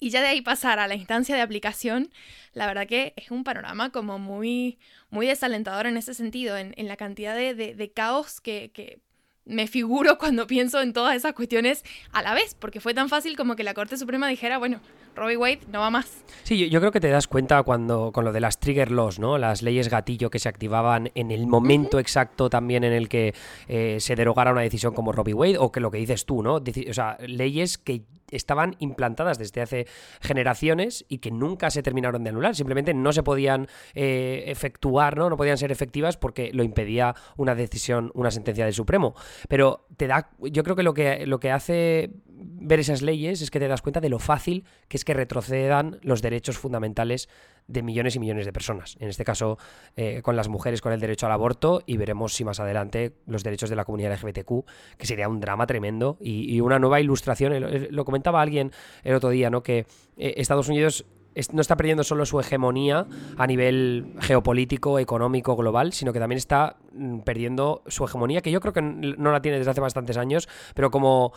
y 0.00 0.10
ya 0.10 0.20
de 0.20 0.28
ahí 0.28 0.42
pasar 0.42 0.78
a 0.78 0.88
la 0.88 0.94
instancia 0.94 1.34
de 1.34 1.42
aplicación, 1.42 2.10
la 2.52 2.66
verdad 2.66 2.86
que 2.86 3.14
es 3.16 3.30
un 3.30 3.44
panorama 3.44 3.90
como 3.90 4.18
muy, 4.18 4.78
muy 5.10 5.26
desalentador 5.26 5.86
en 5.86 5.96
ese 5.96 6.14
sentido, 6.14 6.56
en, 6.56 6.74
la 6.76 6.96
cantidad 6.96 7.34
de, 7.34 7.92
caos 7.94 8.40
que, 8.40 9.00
me 9.44 9.66
figuro 9.66 10.18
cuando 10.18 10.46
pienso 10.46 10.80
en 10.80 10.92
todas 10.92 11.16
esas 11.16 11.32
cuestiones 11.32 11.84
a 12.12 12.22
la 12.22 12.34
vez, 12.34 12.54
porque 12.54 12.80
fue 12.80 12.94
tan 12.94 13.08
fácil 13.08 13.36
como 13.36 13.56
que 13.56 13.64
la 13.64 13.74
Corte 13.74 13.96
Suprema 13.96 14.28
dijera, 14.28 14.58
bueno, 14.58 14.80
Robbie 15.18 15.36
Wade 15.36 15.60
no 15.68 15.80
va 15.80 15.90
más. 15.90 16.24
Sí, 16.42 16.68
yo, 16.70 16.80
creo 16.80 16.92
que 16.92 17.00
te 17.00 17.08
das 17.08 17.28
cuenta 17.28 17.62
cuando 17.62 18.12
con 18.12 18.24
lo 18.24 18.32
de 18.32 18.40
las 18.40 18.58
trigger 18.58 18.90
laws, 18.90 19.18
¿no? 19.18 19.38
Las 19.38 19.62
leyes 19.62 19.88
gatillo 19.88 20.30
que 20.30 20.38
se 20.38 20.48
activaban 20.48 21.10
en 21.14 21.30
el 21.30 21.46
momento 21.46 21.98
exacto 21.98 22.48
también 22.48 22.84
en 22.84 22.92
el 22.92 23.08
que 23.08 23.34
eh, 23.68 23.98
se 24.00 24.16
derogara 24.16 24.52
una 24.52 24.62
decisión 24.62 24.94
como 24.94 25.12
Robbie 25.12 25.34
Wade 25.34 25.58
o 25.58 25.72
que 25.72 25.80
lo 25.80 25.90
que 25.90 25.98
dices 25.98 26.24
tú, 26.24 26.42
¿no? 26.42 26.54
o 26.56 26.94
sea, 26.94 27.16
leyes 27.20 27.78
que 27.78 28.04
estaban 28.30 28.76
implantadas 28.78 29.38
desde 29.38 29.60
hace 29.60 29.86
generaciones 30.20 31.04
y 31.08 31.18
que 31.18 31.30
nunca 31.30 31.70
se 31.70 31.82
terminaron 31.82 32.24
de 32.24 32.30
anular. 32.30 32.54
Simplemente 32.54 32.94
no 32.94 33.12
se 33.12 33.22
podían 33.22 33.68
eh, 33.94 34.44
efectuar, 34.46 35.16
¿no? 35.16 35.30
No 35.30 35.36
podían 35.36 35.58
ser 35.58 35.72
efectivas 35.72 36.16
porque 36.16 36.50
lo 36.52 36.62
impedía 36.62 37.14
una 37.36 37.54
decisión, 37.54 38.10
una 38.14 38.30
sentencia 38.30 38.64
del 38.64 38.74
Supremo. 38.74 39.14
Pero 39.48 39.86
te 39.96 40.06
da. 40.06 40.30
Yo 40.40 40.62
creo 40.62 40.76
que 40.76 40.82
lo 40.82 40.94
que, 40.94 41.26
lo 41.26 41.40
que 41.40 41.50
hace 41.50 42.10
ver 42.40 42.80
esas 42.80 43.02
leyes 43.02 43.42
es 43.42 43.50
que 43.50 43.58
te 43.58 43.68
das 43.68 43.82
cuenta 43.82 44.00
de 44.00 44.08
lo 44.08 44.18
fácil 44.18 44.64
que 44.88 44.96
es 44.96 45.04
que 45.04 45.14
retrocedan 45.14 45.98
los 46.02 46.22
derechos 46.22 46.58
fundamentales 46.58 47.28
de 47.66 47.82
millones 47.82 48.16
y 48.16 48.18
millones 48.18 48.46
de 48.46 48.52
personas. 48.52 48.96
En 48.98 49.08
este 49.08 49.24
caso, 49.24 49.58
eh, 49.96 50.22
con 50.22 50.36
las 50.36 50.48
mujeres 50.48 50.80
con 50.80 50.92
el 50.92 51.00
derecho 51.00 51.26
al 51.26 51.32
aborto 51.32 51.82
y 51.86 51.96
veremos 51.96 52.34
si 52.34 52.44
más 52.44 52.60
adelante 52.60 53.12
los 53.26 53.44
derechos 53.44 53.68
de 53.68 53.76
la 53.76 53.84
comunidad 53.84 54.12
LGBTQ, 54.12 54.64
que 54.96 55.06
sería 55.06 55.28
un 55.28 55.40
drama 55.40 55.66
tremendo 55.66 56.16
y, 56.20 56.58
una 56.60 56.78
nueva 56.78 57.00
ilustración. 57.00 57.52
Lo 57.90 58.04
comentaba 58.04 58.40
alguien 58.40 58.72
el 59.04 59.14
otro 59.14 59.30
día, 59.30 59.50
¿no? 59.50 59.62
Que 59.62 59.86
eh, 60.16 60.34
Estados 60.36 60.68
Unidos 60.68 61.04
no 61.52 61.60
está 61.60 61.76
perdiendo 61.76 62.04
solo 62.04 62.26
su 62.26 62.40
hegemonía 62.40 63.06
a 63.36 63.46
nivel 63.46 64.14
geopolítico, 64.20 64.98
económico, 64.98 65.56
global, 65.56 65.92
sino 65.92 66.12
que 66.12 66.18
también 66.18 66.38
está 66.38 66.76
mm, 66.92 67.20
perdiendo 67.20 67.82
su 67.86 68.04
hegemonía, 68.04 68.40
que 68.40 68.50
yo 68.50 68.60
creo 68.60 68.72
que 68.72 68.82
no 68.82 69.32
la 69.32 69.40
tiene 69.40 69.58
desde 69.58 69.70
hace 69.70 69.80
bastantes 69.80 70.16
años, 70.16 70.48
pero 70.74 70.90
como 70.90 71.32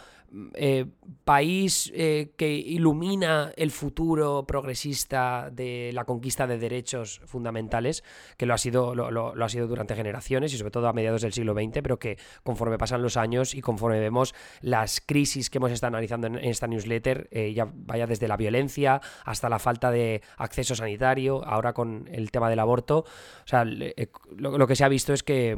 eh, 0.54 0.86
país 1.26 1.92
eh, 1.94 2.32
que 2.38 2.50
ilumina 2.54 3.52
el 3.58 3.70
futuro 3.70 4.46
progresista 4.48 5.50
de 5.52 5.92
la 5.94 6.06
conquista 6.06 6.48
de 6.48 6.58
derechos 6.58 7.22
fundamentales, 7.26 8.04
que 8.38 8.46
lo 8.46 8.54
ha 8.54 8.58
sido, 8.58 8.96
lo, 8.96 9.44
ha 9.44 9.50
sido 9.50 9.68
durante 9.68 9.94
generaciones 9.94 10.54
y 10.54 10.58
sobre 10.58 10.72
todo 10.72 10.88
a 10.88 10.94
mediados 10.94 11.22
del 11.22 11.34
siglo 11.34 11.54
XX, 11.54 11.82
pero 11.84 12.00
que 12.00 12.18
conforme 12.44 12.78
pasan 12.78 13.02
los 13.02 13.18
años 13.18 13.54
y 13.54 13.62
conforme 13.62 14.00
vemos 14.00 14.34
las 14.62 15.02
crisis 15.02 15.50
que 15.50 15.58
hemos 15.58 15.72
estado 15.72 15.90
analizando 15.90 16.28
en, 16.28 16.38
esta 16.38 16.68
newsletter, 16.68 17.28
eh, 17.32 17.54
ya 17.54 17.70
vaya 17.70 18.08
desde 18.08 18.30
la 18.30 18.38
violencia 18.38 19.02
hasta 19.26 19.50
la 19.50 19.60
falta 19.60 19.91
de 19.92 20.22
acceso 20.38 20.76
sanitario, 20.76 21.46
ahora 21.46 21.74
con 21.74 22.08
el 22.12 22.32
tema 22.32 22.50
del 22.50 22.60
aborto, 22.60 23.00
o 23.00 23.48
sea, 23.48 23.66
lo 23.66 24.68
que 24.68 24.76
se 24.76 24.84
ha 24.84 24.90
visto 24.90 25.14
es 25.14 25.24
que 25.24 25.58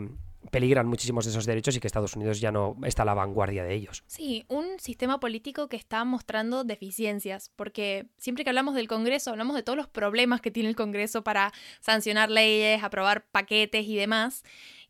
peligran 0.52 0.88
muchísimos 0.88 1.26
de 1.26 1.32
esos 1.32 1.46
derechos 1.46 1.76
y 1.76 1.80
que 1.80 1.88
Estados 1.88 2.16
Unidos 2.16 2.40
ya 2.40 2.52
no 2.52 2.76
está 2.84 3.04
a 3.04 3.06
la 3.06 3.14
vanguardia 3.14 3.64
de 3.64 3.74
ellos. 3.74 4.04
Sí, 4.08 4.46
un 4.50 4.80
sistema 4.80 5.20
político 5.20 5.68
que 5.68 5.78
está 5.78 6.04
mostrando 6.06 6.64
deficiencias, 6.64 7.52
porque 7.56 8.08
siempre 8.18 8.44
que 8.44 8.50
hablamos 8.50 8.76
del 8.76 8.88
Congreso, 8.88 9.32
hablamos 9.32 9.56
de 9.56 9.64
todos 9.64 9.78
los 9.78 9.88
problemas 9.88 10.42
que 10.42 10.52
tiene 10.52 10.70
el 10.70 10.76
Congreso 10.76 11.24
para 11.24 11.52
sancionar 11.80 12.30
leyes, 12.30 12.84
aprobar 12.84 13.26
paquetes 13.32 13.86
y 13.86 13.96
demás. 13.96 14.44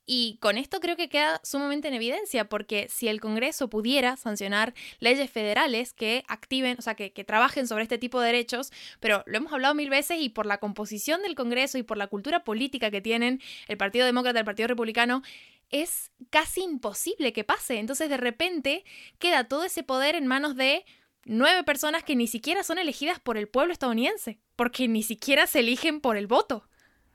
Y 0.06 0.38
con 0.42 0.58
esto 0.58 0.80
creo 0.80 0.98
que 0.98 1.08
queda 1.08 1.40
sumamente 1.44 1.88
en 1.88 1.94
evidencia, 1.94 2.50
porque 2.50 2.88
si 2.90 3.08
el 3.08 3.22
Congreso 3.22 3.70
pudiera 3.70 4.18
sancionar 4.18 4.74
leyes 5.00 5.32
federales 5.32 5.94
que 5.94 6.26
activen, 6.28 6.76
o 6.78 6.82
sea, 6.82 6.96
que, 6.96 7.14
que, 7.14 7.24
trabajen 7.24 7.68
sobre 7.68 7.84
este 7.84 7.98
tipo 7.98 8.20
de 8.20 8.28
derechos, 8.28 8.72
pero 9.00 9.24
lo 9.26 9.38
hemos 9.38 9.54
hablado 9.54 9.76
mil 9.76 9.90
veces 9.90 10.20
y 10.20 10.30
por 10.30 10.46
la 10.46 10.58
composición 10.58 11.22
del 11.22 11.36
Congreso 11.36 11.78
y 11.78 11.84
por 11.84 11.98
la 11.98 12.08
cultura 12.08 12.44
política 12.44 12.92
que 12.92 13.02
tienen 13.02 13.42
el 13.68 13.78
Partido 13.78 14.06
Demócrata 14.06 14.40
y 14.40 14.42
el 14.42 14.46
Partido 14.46 14.68
Republicano, 14.68 15.24
es 15.70 16.12
casi 16.30 16.62
imposible 16.62 17.34
que 17.34 17.44
pase. 17.44 17.80
Entonces 17.80 18.10
de 18.10 18.18
repente 18.18 18.84
queda 19.20 19.48
todo 19.48 19.64
ese 19.64 19.84
poder 19.84 20.16
en 20.16 20.28
manos 20.28 20.56
de 20.56 20.86
nueve 21.26 21.64
personas 21.64 22.04
que 22.04 22.16
ni 22.16 22.28
siquiera 22.28 22.64
son 22.64 22.78
elegidas 22.78 23.20
por 23.20 23.38
el 23.38 23.48
pueblo 23.48 23.74
estadounidense, 23.74 24.40
porque 24.56 24.88
ni 24.88 25.04
siquiera 25.04 25.48
se 25.48 25.60
eligen 25.60 26.02
por 26.02 26.18
el 26.18 26.28
voto. 26.28 26.68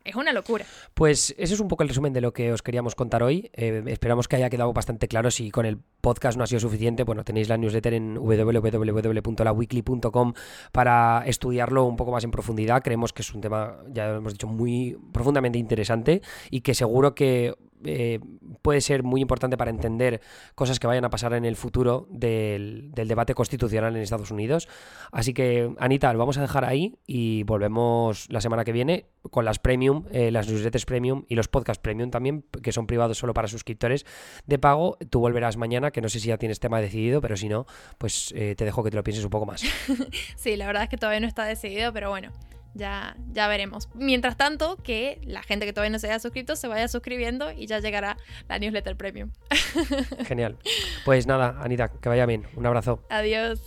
Es 0.04 0.16
una 0.16 0.32
locura. 0.32 0.64
Pues 0.94 1.34
eso 1.36 1.54
es 1.54 1.60
un 1.60 1.68
poco 1.68 1.82
el 1.82 1.90
resumen 1.90 2.12
de 2.12 2.20
lo 2.20 2.32
que 2.32 2.52
os 2.52 2.62
queríamos 2.62 2.94
contar 2.94 3.22
hoy. 3.22 3.50
Eh, 3.52 3.82
esperamos 3.86 4.26
que 4.26 4.36
haya 4.36 4.48
quedado 4.48 4.72
bastante 4.72 5.06
claro. 5.06 5.30
Si 5.30 5.50
con 5.50 5.66
el 5.66 5.78
podcast 6.00 6.38
no 6.38 6.44
ha 6.44 6.46
sido 6.46 6.60
suficiente, 6.60 7.04
bueno, 7.04 7.24
tenéis 7.24 7.48
la 7.48 7.58
newsletter 7.58 7.94
en 7.94 8.14
www.laweekly.com 8.14 10.32
para 10.72 11.22
estudiarlo 11.26 11.84
un 11.84 11.96
poco 11.96 12.12
más 12.12 12.24
en 12.24 12.30
profundidad. 12.30 12.82
Creemos 12.82 13.12
que 13.12 13.22
es 13.22 13.34
un 13.34 13.40
tema, 13.40 13.76
ya 13.92 14.08
lo 14.08 14.16
hemos 14.16 14.32
dicho, 14.32 14.46
muy 14.46 14.96
profundamente 15.12 15.58
interesante 15.58 16.22
y 16.50 16.62
que 16.62 16.74
seguro 16.74 17.14
que 17.14 17.54
eh, 17.84 18.20
puede 18.62 18.80
ser 18.80 19.02
muy 19.02 19.20
importante 19.20 19.56
para 19.56 19.70
entender 19.70 20.20
cosas 20.54 20.78
que 20.78 20.86
vayan 20.86 21.04
a 21.04 21.10
pasar 21.10 21.32
en 21.34 21.44
el 21.44 21.56
futuro 21.56 22.06
del, 22.10 22.90
debate 22.92 23.34
constitucional 23.34 23.96
en 23.96 24.02
Estados 24.02 24.30
Unidos. 24.30 24.68
Así 25.12 25.34
que, 25.34 25.74
Anita, 25.78 26.12
lo 26.12 26.18
vamos 26.18 26.38
a 26.38 26.42
dejar 26.42 26.64
ahí 26.64 26.98
y 27.06 27.42
volvemos 27.44 28.26
la 28.30 28.40
semana 28.40 28.64
que 28.64 28.72
viene 28.72 29.06
con 29.30 29.44
las 29.44 29.58
premium, 29.58 30.04
eh, 30.10 30.30
las 30.30 30.48
newsletters 30.48 30.86
premium 30.86 31.24
y 31.28 31.34
los 31.34 31.48
podcasts 31.48 31.82
premium 31.82 32.10
también, 32.10 32.44
que 32.62 32.72
son 32.72 32.86
privados 32.86 33.18
solo 33.18 33.34
para 33.34 33.48
suscriptores 33.48 34.06
de 34.46 34.58
pago. 34.58 34.96
Tú 35.10 35.20
volverás 35.20 35.56
mañana, 35.56 35.90
que 35.90 36.00
no 36.00 36.08
sé 36.08 36.20
si 36.20 36.28
ya 36.28 36.38
tienes 36.38 36.60
tema 36.60 36.80
decidido, 36.80 37.20
pero 37.20 37.36
si 37.36 37.48
no, 37.48 37.66
pues 37.98 38.32
eh, 38.36 38.54
te 38.56 38.64
dejo 38.64 38.82
que 38.82 38.90
te 38.90 38.96
lo 38.96 39.04
pienses 39.04 39.24
un 39.24 39.30
poco 39.30 39.46
más. 39.46 39.62
sí, 40.36 40.56
la 40.56 40.66
verdad 40.66 40.84
es 40.84 40.88
que 40.88 40.96
todavía 40.96 41.20
no 41.20 41.26
está 41.26 41.44
decidido, 41.44 41.92
pero 41.92 42.10
bueno. 42.10 42.30
Ya, 42.74 43.16
ya 43.32 43.48
veremos. 43.48 43.88
Mientras 43.94 44.36
tanto, 44.36 44.76
que 44.76 45.20
la 45.24 45.42
gente 45.42 45.66
que 45.66 45.72
todavía 45.72 45.90
no 45.90 45.98
se 45.98 46.06
haya 46.08 46.18
suscrito 46.18 46.56
se 46.56 46.68
vaya 46.68 46.88
suscribiendo 46.88 47.50
y 47.50 47.66
ya 47.66 47.80
llegará 47.80 48.16
la 48.48 48.58
newsletter 48.58 48.96
premium. 48.96 49.30
Genial. 50.26 50.58
Pues 51.04 51.26
nada, 51.26 51.56
Anita, 51.60 51.88
que 51.88 52.08
vaya 52.08 52.26
bien. 52.26 52.46
Un 52.56 52.66
abrazo. 52.66 53.02
Adiós. 53.10 53.60